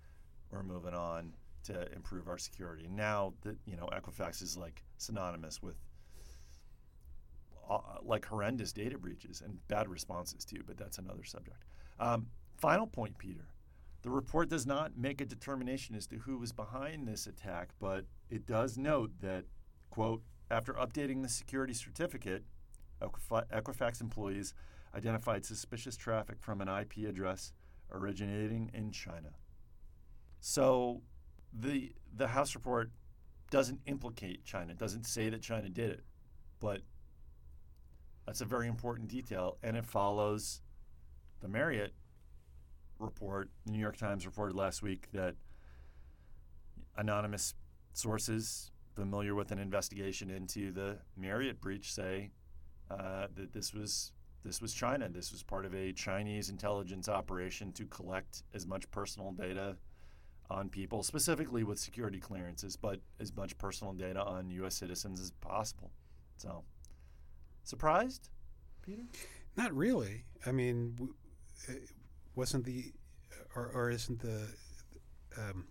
We're 0.50 0.62
moving 0.62 0.94
on 0.94 1.34
to 1.64 1.92
improve 1.92 2.28
our 2.28 2.38
security. 2.38 2.88
Now 2.90 3.34
that 3.42 3.56
you 3.66 3.76
know 3.76 3.88
Equifax 3.92 4.42
is 4.42 4.56
like 4.56 4.82
synonymous 4.96 5.62
with 5.62 5.76
uh, 7.68 7.78
like 8.02 8.26
horrendous 8.26 8.72
data 8.72 8.98
breaches 8.98 9.42
and 9.44 9.58
bad 9.68 9.88
responses 9.88 10.44
too, 10.44 10.62
but 10.66 10.76
that's 10.76 10.98
another 10.98 11.24
subject. 11.24 11.64
Um, 11.98 12.26
final 12.56 12.86
point, 12.86 13.16
Peter. 13.18 13.46
The 14.02 14.10
report 14.10 14.48
does 14.48 14.66
not 14.66 14.96
make 14.96 15.20
a 15.20 15.26
determination 15.26 15.94
as 15.94 16.06
to 16.08 16.16
who 16.16 16.38
was 16.38 16.52
behind 16.52 17.06
this 17.06 17.26
attack, 17.26 17.68
but 17.78 18.06
it 18.30 18.46
does 18.46 18.78
note 18.78 19.12
that, 19.20 19.44
quote, 19.90 20.22
after 20.50 20.72
updating 20.72 21.22
the 21.22 21.28
security 21.28 21.74
certificate, 21.74 22.42
Equifax 23.02 24.00
employees 24.00 24.54
identified 24.94 25.44
suspicious 25.44 25.96
traffic 25.96 26.36
from 26.40 26.60
an 26.60 26.68
IP 26.68 27.08
address 27.08 27.52
originating 27.92 28.70
in 28.74 28.90
China. 28.92 29.30
So 30.40 31.02
the 31.52 31.92
the 32.14 32.28
House 32.28 32.54
report 32.54 32.90
doesn't 33.50 33.80
implicate 33.86 34.44
China, 34.44 34.72
It 34.72 34.78
doesn't 34.78 35.06
say 35.06 35.28
that 35.28 35.42
China 35.42 35.68
did 35.68 35.90
it, 35.90 36.04
but 36.60 36.82
that's 38.26 38.40
a 38.40 38.44
very 38.44 38.68
important 38.68 39.08
detail, 39.08 39.58
and 39.62 39.76
it 39.76 39.84
follows 39.84 40.60
the 41.40 41.48
Marriott 41.48 41.94
report. 42.98 43.50
The 43.66 43.72
New 43.72 43.80
York 43.80 43.96
Times 43.96 44.24
reported 44.24 44.54
last 44.54 44.82
week 44.82 45.08
that 45.12 45.34
anonymous 46.96 47.54
sources 47.92 48.70
familiar 48.94 49.34
with 49.34 49.50
an 49.50 49.58
investigation 49.58 50.30
into 50.30 50.70
the 50.70 50.98
Marriott 51.16 51.60
breach 51.60 51.92
say 51.92 52.30
uh, 52.90 53.26
that 53.34 53.52
this 53.52 53.72
was 53.72 54.12
this 54.44 54.62
was 54.62 54.72
China. 54.72 55.08
This 55.08 55.32
was 55.32 55.42
part 55.42 55.66
of 55.66 55.74
a 55.74 55.92
Chinese 55.92 56.48
intelligence 56.48 57.08
operation 57.08 57.72
to 57.72 57.84
collect 57.86 58.42
as 58.54 58.66
much 58.66 58.90
personal 58.90 59.32
data 59.32 59.76
on 60.50 60.68
people, 60.68 61.02
specifically 61.02 61.62
with 61.62 61.78
security 61.78 62.18
clearances, 62.18 62.76
but 62.76 63.00
as 63.20 63.36
much 63.36 63.56
personal 63.58 63.92
data 63.92 64.22
on 64.22 64.50
U.S. 64.50 64.74
citizens 64.74 65.20
as 65.20 65.30
possible. 65.30 65.90
So, 66.38 66.64
surprised, 67.64 68.30
Peter? 68.82 69.02
Not 69.56 69.74
really. 69.74 70.24
I 70.46 70.52
mean, 70.52 71.10
uh, 71.68 71.74
wasn't 72.34 72.64
the 72.64 72.92
or, 73.54 73.70
or 73.74 73.90
isn't 73.90 74.20
the 74.20 74.48
um, 75.36 75.66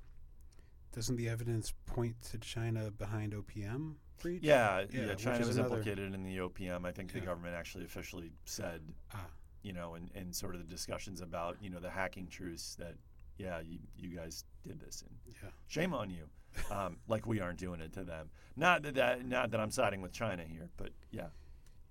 doesn't 0.94 1.16
the 1.16 1.30
evidence 1.30 1.74
point 1.86 2.16
to 2.32 2.38
China 2.38 2.92
behind 2.92 3.34
OPM 3.34 3.96
breach? 4.20 4.44
Yeah, 4.44 4.86
Yeah, 4.92 5.06
yeah. 5.08 5.16
China 5.16 5.46
was 5.46 5.58
another- 5.58 5.78
implicated 5.78 6.14
in 6.14 6.24
the 6.24 6.38
OPM. 6.40 6.86
I 6.86 6.92
think 6.92 7.12
the 7.14 7.20
government 7.22 7.56
actually 7.56 7.86
officially 7.86 8.32
said, 8.46 8.82
Ah, 9.14 9.26
you 9.64 9.74
know, 9.74 9.96
in, 9.96 10.10
in 10.16 10.32
sort 10.34 10.56
of 10.56 10.62
the 10.62 10.68
discussions 10.68 11.22
about, 11.22 11.58
you 11.62 11.70
know, 11.70 11.80
the 11.80 11.90
hacking 11.90 12.28
truce 12.28 12.76
that, 12.80 12.96
yeah, 13.38 13.60
you, 13.62 13.80
you 13.98 14.10
guys 14.16 14.44
did 14.64 14.80
this, 14.80 15.02
and 15.02 15.36
yeah. 15.44 15.50
shame 15.68 15.94
on 15.94 16.10
you. 16.10 16.26
Um, 16.72 16.98
like 17.08 17.26
we 17.26 17.40
aren't 17.40 17.60
doing 17.60 17.80
it 17.80 17.94
to 17.94 18.04
them. 18.04 18.30
Not 18.56 18.84
that, 18.84 18.96
that 18.96 19.26
not 19.26 19.52
that 19.52 19.60
I'm 19.60 19.72
siding 19.72 20.02
with 20.02 20.12
China 20.12 20.44
here, 20.44 20.70
but 20.78 20.90
yeah, 21.12 21.28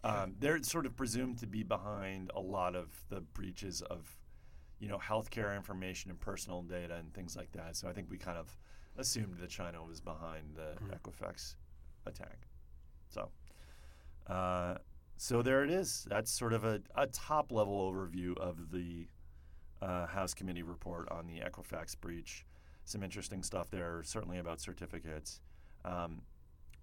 um, 0.04 0.34
they're 0.38 0.62
sort 0.62 0.84
of 0.86 0.96
presumed 0.96 1.38
to 1.38 1.46
be 1.46 1.62
behind 1.62 2.30
a 2.34 2.40
lot 2.40 2.74
of 2.76 2.88
the 3.08 3.20
breaches 3.20 3.82
of, 3.82 4.06
you 4.78 4.88
know, 4.88 4.98
healthcare 4.98 5.56
information 5.56 6.10
and 6.10 6.20
personal 6.20 6.62
data 6.62 6.96
and 6.96 7.12
things 7.14 7.36
like 7.36 7.50
that. 7.52 7.76
So 7.76 7.88
I 7.88 7.92
think 7.92 8.10
we 8.10 8.18
kind 8.18 8.36
of 8.38 8.56
assumed 8.96 9.38
that 9.38 9.48
China 9.50 9.82
was 9.82 10.00
behind 10.00 10.54
the 10.54 10.74
Mhm. 10.84 10.98
Equifax 11.00 11.54
attack. 12.09 12.49
So, 13.09 13.31
uh, 14.27 14.77
so 15.16 15.42
there 15.42 15.64
it 15.64 15.71
is. 15.71 16.07
That's 16.09 16.31
sort 16.31 16.53
of 16.53 16.64
a, 16.64 16.81
a 16.94 17.07
top 17.07 17.53
level 17.53 17.90
overview 17.90 18.37
of 18.38 18.71
the 18.71 19.07
uh, 19.81 20.07
House 20.07 20.35
Committee 20.35 20.62
report 20.62 21.11
on 21.11 21.27
the 21.27 21.40
Equifax 21.40 21.99
breach. 21.99 22.44
Some 22.85 23.03
interesting 23.03 23.42
stuff 23.42 23.71
there, 23.71 24.03
certainly 24.05 24.38
about 24.38 24.61
certificates. 24.61 25.40
Um, 25.85 26.23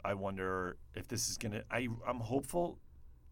I 0.03 0.13
wonder 0.13 0.77
if 0.93 1.07
this 1.07 1.29
is 1.29 1.37
going 1.37 1.53
to. 1.53 1.63
I'm 1.71 2.19
hopeful 2.19 2.77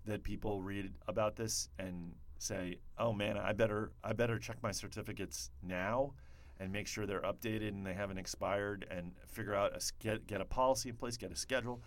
that 0.05 0.23
people 0.23 0.61
read 0.61 0.91
about 1.07 1.35
this 1.35 1.69
and 1.77 2.13
say, 2.39 2.79
"Oh 2.97 3.13
man, 3.13 3.37
I 3.37 3.53
better 3.53 3.91
I 4.03 4.13
better 4.13 4.39
check 4.39 4.57
my 4.63 4.71
certificates 4.71 5.51
now." 5.61 6.13
And 6.59 6.71
make 6.71 6.87
sure 6.87 7.05
they're 7.05 7.21
updated 7.21 7.69
and 7.69 7.85
they 7.85 7.93
haven't 7.93 8.19
expired, 8.19 8.85
and 8.89 9.11
figure 9.27 9.55
out 9.55 9.75
a 9.75 9.81
get 9.99 10.27
get 10.27 10.39
a 10.39 10.45
policy 10.45 10.89
in 10.89 10.95
place, 10.95 11.17
get 11.17 11.31
a 11.31 11.35
schedule. 11.35 11.81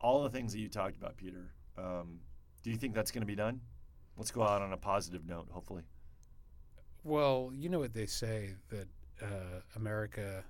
All 0.00 0.22
the 0.24 0.30
things 0.30 0.52
that 0.52 0.58
you 0.58 0.68
talked 0.68 0.96
about, 0.96 1.16
Peter. 1.16 1.52
Um, 1.78 2.18
do 2.62 2.70
you 2.70 2.76
think 2.76 2.94
that's 2.94 3.10
going 3.10 3.22
to 3.22 3.26
be 3.26 3.36
done? 3.36 3.60
Let's 4.16 4.30
go 4.30 4.42
out 4.42 4.60
on 4.60 4.72
a 4.72 4.76
positive 4.76 5.26
note, 5.26 5.48
hopefully. 5.50 5.82
Well, 7.04 7.50
you 7.54 7.68
know 7.68 7.78
what 7.78 7.94
they 7.94 8.06
say 8.06 8.54
that 8.68 8.88
uh, 9.22 9.60
America, 9.76 10.44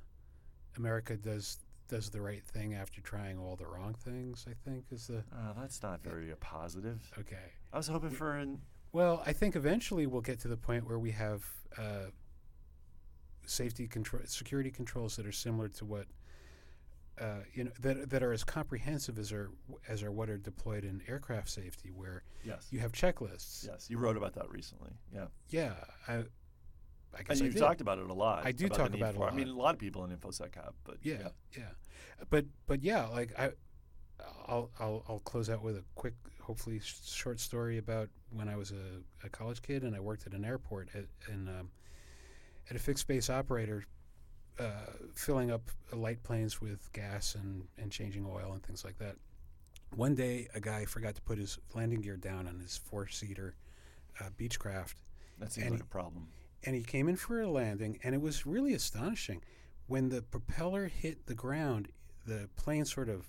America 0.77 1.17
does 1.17 1.59
does 1.89 2.09
the 2.09 2.21
right 2.21 2.43
thing 2.43 2.75
after 2.75 3.01
trying 3.03 3.39
all 3.39 3.55
the 3.55 3.67
wrong 3.67 3.95
things. 3.95 4.47
I 4.49 4.55
think 4.69 4.87
is 4.91 5.07
the. 5.07 5.19
Uh, 5.19 5.53
that's 5.59 5.83
not 5.83 6.03
very 6.03 6.33
uh, 6.33 6.37
positive. 6.41 7.01
Okay. 7.19 7.53
I 7.73 7.77
was 7.77 7.89
hoping 7.89 8.11
for 8.11 8.33
an. 8.33 8.61
Well, 8.93 9.23
I 9.25 9.33
think 9.33 9.57
eventually 9.57 10.07
we'll 10.07 10.23
get 10.23 10.41
to 10.41 10.49
the 10.49 10.57
point 10.57 10.87
where 10.87 10.99
we 10.99 11.11
have 11.13 11.45
uh, 11.79 12.07
safety 13.47 13.87
control, 13.87 14.23
security 14.27 14.71
controls 14.71 15.17
that 15.17 15.27
are 15.27 15.33
similar 15.33 15.69
to 15.69 15.85
what. 15.85 16.07
Uh, 17.21 17.41
you 17.53 17.65
know 17.65 17.71
that 17.79 18.09
that 18.09 18.23
are 18.23 18.33
as 18.33 18.43
comprehensive 18.43 19.19
as 19.19 19.33
are 19.33 19.51
as 19.87 20.03
are 20.03 20.11
what 20.11 20.31
are 20.31 20.39
deployed 20.39 20.83
in 20.83 21.03
aircraft 21.07 21.51
safety, 21.51 21.91
where 21.95 22.23
yes. 22.43 22.69
you 22.71 22.79
have 22.79 22.91
checklists. 22.91 23.67
Yes, 23.67 23.91
you 23.91 23.99
wrote 23.99 24.17
about 24.17 24.33
that 24.33 24.51
recently. 24.51 24.93
Yeah. 25.15 25.27
Yeah, 25.51 25.75
I, 26.09 26.25
I 27.17 27.23
guess 27.23 27.41
and 27.41 27.41
you've 27.41 27.57
talked 27.57 27.81
about 27.81 27.99
it 27.99 28.09
a 28.09 28.15
lot. 28.15 28.47
I 28.47 28.53
do 28.53 28.67
about 28.67 28.79
talk 28.79 28.95
about 28.95 29.15
it 29.15 29.17
a 29.17 29.21
lot. 29.21 29.33
I 29.33 29.37
mean, 29.37 29.49
a 29.49 29.53
lot 29.53 29.75
of 29.75 29.79
people 29.79 30.05
in 30.05 30.11
InfoSec 30.11 30.55
have, 30.55 30.73
but 30.85 30.97
yeah, 31.03 31.29
yeah, 31.57 31.65
But 32.31 32.47
but 32.67 32.83
yeah, 32.83 33.07
like 33.09 33.39
I, 33.39 33.51
I'll 34.47 34.71
I'll 34.81 35.05
I'll 35.09 35.21
close 35.21 35.51
out 35.51 35.63
with 35.63 35.77
a 35.77 35.85
quick, 35.95 36.15
hopefully 36.41 36.81
sh- 36.81 36.97
short 37.05 37.41
story 37.41 37.79
about 37.79 38.09
when 38.31 38.49
I 38.49 38.57
was 38.57 38.73
a, 38.73 39.27
a 39.27 39.29
college 39.29 39.61
kid 39.63 39.83
and 39.83 39.95
I 39.95 40.01
worked 40.01 40.27
at 40.27 40.33
an 40.33 40.45
airport 40.45 40.89
at 40.95 41.05
in 41.29 41.49
um, 41.49 41.71
at 42.73 42.77
a 42.77 42.79
fixed 42.79 43.07
base 43.07 43.29
operator, 43.29 43.85
uh, 44.59 44.65
filling 45.15 45.51
up 45.51 45.61
light 45.93 46.23
planes 46.23 46.59
with 46.59 46.91
gas 46.95 47.35
and 47.35 47.65
and 47.77 47.93
changing 47.93 48.25
oil 48.27 48.53
and 48.55 48.63
things 48.63 48.83
like 48.83 48.97
that. 48.99 49.17
One 49.95 50.15
day, 50.15 50.49
a 50.55 50.61
guy 50.61 50.87
forgot 50.87 51.15
to 51.17 51.21
put 51.23 51.37
his 51.37 51.59
landing 51.75 52.01
gear 52.01 52.17
down 52.17 52.49
on 52.49 52.59
his 52.61 52.79
four 52.79 53.09
seater 53.09 53.55
uh, 54.21 54.31
Beechcraft, 54.39 54.95
that 55.39 55.53
seems 55.53 55.67
and 55.67 55.71
like 55.73 55.81
he- 55.81 55.83
a 55.83 55.87
problem. 55.87 56.29
and 56.65 56.75
he 56.75 56.83
came 56.83 57.09
in 57.11 57.17
for 57.17 57.43
a 57.43 57.51
landing, 57.51 57.99
and 58.03 58.15
it 58.15 58.23
was 58.23 58.47
really 58.47 58.73
astonishing. 58.73 59.43
When 59.87 60.09
the 60.09 60.23
propeller 60.23 60.87
hit 60.87 61.27
the 61.27 61.35
ground, 61.35 61.89
the 62.27 62.49
plane 62.57 62.87
sort 62.87 63.11
of 63.11 63.27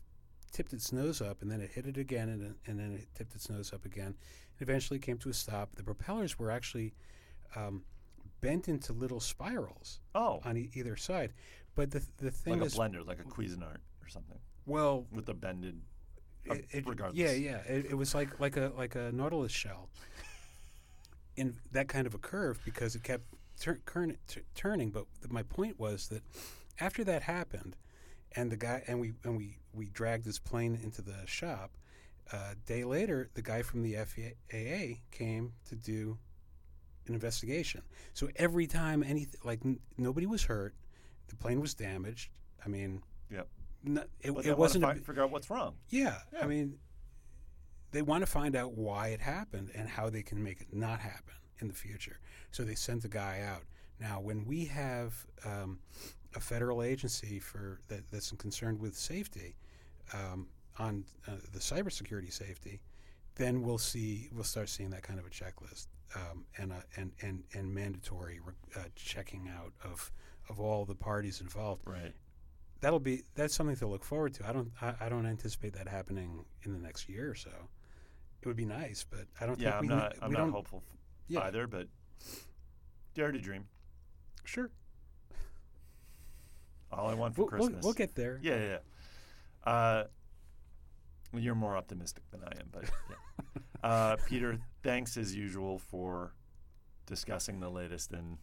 tipped 0.54 0.72
its 0.72 0.94
nose 0.94 1.20
up, 1.22 1.42
and 1.42 1.52
then 1.52 1.60
it 1.60 1.72
hit 1.72 1.86
it 1.86 1.98
again, 1.98 2.30
and, 2.30 2.42
then- 2.42 2.56
and 2.66 2.80
then 2.80 2.94
it 2.94 3.08
tipped 3.14 3.36
its 3.36 3.50
nose 3.50 3.74
up 3.74 3.84
again. 3.84 4.16
It 4.58 4.62
eventually 4.62 5.00
came 5.00 5.18
to 5.18 5.30
a 5.30 5.34
stop. 5.34 5.76
The 5.76 5.84
propellers 5.84 6.40
were 6.40 6.50
actually 6.50 6.94
um, 7.58 7.84
bent 8.44 8.68
into 8.68 8.94
little 8.94 9.20
spirals 9.20 10.00
Oh, 10.14 10.40
on 10.46 10.58
e- 10.58 10.70
either 10.74 10.96
side. 10.96 11.34
But 11.76 11.90
the 11.92 12.04
the 12.18 12.30
thing 12.30 12.54
like 12.54 12.62
a 12.62 12.66
is, 12.66 12.76
blender, 12.76 13.06
like 13.08 13.20
a 13.20 13.24
Cuisinart 13.24 13.78
or 14.04 14.08
something, 14.10 14.38
well, 14.68 15.08
with 15.12 15.26
the 15.26 15.34
bended. 15.34 15.82
uh, 16.50 16.54
it, 16.56 16.66
it- 16.72 16.86
regardless. 16.88 17.18
yeah, 17.20 17.32
yeah, 17.32 17.58
it, 17.68 17.86
it 17.92 17.96
was 17.96 18.14
like 18.14 18.40
like 18.40 18.58
a 18.58 18.72
like 18.78 18.94
a 18.96 19.12
nautilus 19.12 19.52
shell 19.52 19.90
in 21.36 21.56
that 21.72 21.88
kind 21.88 22.06
of 22.06 22.14
a 22.14 22.20
curve 22.20 22.60
because 22.64 22.96
it 22.96 23.04
kept 23.04 23.24
tur- 23.60 23.82
curn- 23.86 24.18
t- 24.28 24.42
turning. 24.56 24.92
But 24.92 25.06
th- 25.22 25.32
my 25.32 25.44
point 25.44 25.80
was 25.80 26.08
that 26.10 26.22
after 26.80 27.04
that 27.06 27.24
happened, 27.24 27.76
and 28.36 28.52
the 28.52 28.58
guy 28.58 28.84
and 28.88 29.00
we 29.00 29.14
and 29.24 29.36
we 29.38 29.58
we 29.74 29.90
dragged 29.90 30.26
this 30.26 30.40
plane 30.40 30.80
into 30.84 31.02
the 31.02 31.26
shop. 31.26 31.72
A 32.32 32.56
day 32.66 32.84
later, 32.84 33.30
the 33.34 33.42
guy 33.42 33.64
from 33.64 33.82
the 33.84 33.96
FAA 33.96 35.02
came 35.12 35.54
to 35.70 35.76
do 35.76 36.18
an 37.08 37.14
investigation. 37.14 37.82
So 38.14 38.30
every 38.36 38.68
time 38.68 39.04
anything 39.04 39.40
like 39.44 39.60
n- 39.66 39.80
nobody 39.98 40.26
was 40.26 40.44
hurt, 40.44 40.74
the 41.28 41.36
plane 41.36 41.60
was 41.60 41.74
damaged. 41.74 42.30
I 42.66 42.70
mean, 42.70 43.04
Yep. 43.30 43.48
it, 44.22 44.32
it 44.46 44.58
wasn't. 44.58 44.84
a 44.84 44.88
fi- 44.88 45.00
figure 45.00 45.24
out 45.24 45.32
what's 45.32 45.50
wrong. 45.50 45.76
yeah, 45.90 46.20
Yeah. 46.32 46.44
I 46.44 46.48
mean, 46.48 46.78
they 47.92 48.02
want 48.02 48.22
to 48.22 48.26
find 48.28 48.56
out 48.56 48.74
why 48.74 49.10
it 49.10 49.20
happened 49.22 49.72
and 49.76 49.88
how 49.88 50.10
they 50.10 50.24
can 50.24 50.44
make 50.44 50.62
it 50.62 50.74
not 50.74 51.00
happen 51.00 51.36
in 51.60 51.68
the 51.68 51.74
future. 51.74 52.20
So 52.52 52.64
they 52.64 52.76
sent 52.76 53.02
the 53.04 53.08
guy 53.10 53.42
out. 53.42 53.64
Now, 54.00 54.20
when 54.20 54.46
we 54.46 54.66
have 54.66 55.26
um, 55.46 55.80
a 56.36 56.40
federal 56.40 56.82
agency 56.82 57.40
for 57.40 57.80
that, 57.90 58.10
that's 58.12 58.32
concerned 58.32 58.80
with 58.80 58.96
safety 58.98 59.56
um, 60.14 60.48
on 60.80 61.06
uh, 61.28 61.34
the 61.52 61.60
cybersecurity 61.60 62.34
safety, 62.34 62.82
then 63.36 63.62
we'll 63.64 63.78
see 63.78 64.30
we'll 64.34 64.44
start 64.44 64.70
seeing 64.70 64.90
that 64.92 65.04
kind 65.04 65.20
of 65.20 65.26
a 65.26 65.30
checklist 65.30 65.88
um, 66.16 66.46
and, 66.58 66.72
a, 66.72 66.84
and 66.98 67.12
and 67.22 67.44
and 67.54 67.74
mandatory 67.74 68.40
re- 68.46 68.54
uh, 68.76 68.84
checking 68.96 69.50
out 69.50 69.74
of 69.84 70.12
of 70.50 70.60
all 70.60 70.86
the 70.86 70.96
parties 70.96 71.42
involved 71.42 71.82
Right. 71.86 72.14
that'll 72.82 73.00
be 73.00 73.24
that's 73.36 73.54
something 73.56 73.76
to 73.78 73.88
look 73.88 74.04
forward 74.04 74.34
to. 74.36 74.48
I 74.48 74.54
don't 74.54 74.72
I, 74.82 74.94
I 75.02 75.10
don't 75.10 75.26
anticipate 75.26 75.74
that 75.74 75.88
happening 75.88 76.46
in 76.64 76.74
the 76.74 76.80
next 76.80 77.10
year 77.10 77.32
or 77.32 77.36
so. 77.36 77.52
It 78.42 78.48
would 78.48 78.58
be 78.58 78.66
nice, 78.66 79.06
but 79.10 79.26
I 79.40 79.46
don't 79.46 79.60
Yeah, 79.60 79.78
I'm 79.78 79.88
not. 79.88 80.14
ne- 80.16 80.20
I'm 80.26 80.32
not 80.32 80.50
hopeful 80.52 80.84
f- 80.86 80.98
yeah 81.28 81.42
either, 81.46 81.66
but 81.66 81.88
dare 83.16 83.32
to 83.32 83.40
dream. 83.40 83.66
sure 84.44 84.70
All 86.92 87.08
I 87.08 87.14
want 87.16 87.36
for 87.36 87.42
we'll, 87.44 87.50
we'll, 87.52 87.60
Christmas. 87.68 87.84
we'll 87.86 87.94
get 87.94 88.14
there. 88.16 88.40
Yeah, 88.44 88.56
yeah. 88.58 88.68
yeah. 89.66 89.72
Uh, 89.72 90.04
well, 91.34 91.42
you're 91.42 91.56
more 91.56 91.76
optimistic 91.76 92.24
than 92.32 92.42
I 92.44 92.60
am, 92.60 92.68
but 92.72 92.84
yeah. 93.10 93.90
uh, 93.90 94.16
Peter, 94.28 94.60
thanks 94.84 95.18
as 95.18 95.36
usual 95.36 95.80
for 95.80 96.34
discussing 97.08 97.60
the 97.60 97.70
latest 97.70 98.14
and 98.14 98.38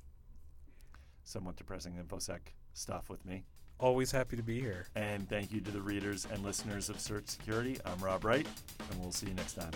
somewhat 1.25 1.57
depressing 1.57 1.95
infosec 1.95 2.41
stuff 2.75 3.09
with 3.09 3.25
me. 3.25 3.45
Always 3.79 4.11
happy 4.11 4.37
to 4.37 4.43
be 4.43 4.61
here. 4.61 4.87
And 4.95 5.29
thank 5.29 5.53
you 5.53 5.61
to 5.61 5.71
the 5.71 5.81
readers 5.81 6.27
and 6.31 6.43
listeners 6.43 6.91
of 6.91 7.01
Search 7.01 7.29
Security. 7.29 7.79
I'm 7.87 7.99
Rob 7.99 8.25
Wright, 8.25 8.47
and 8.91 9.01
we'll 9.01 9.13
see 9.13 9.29
you 9.29 9.35
next 9.35 9.55
time. 9.55 9.73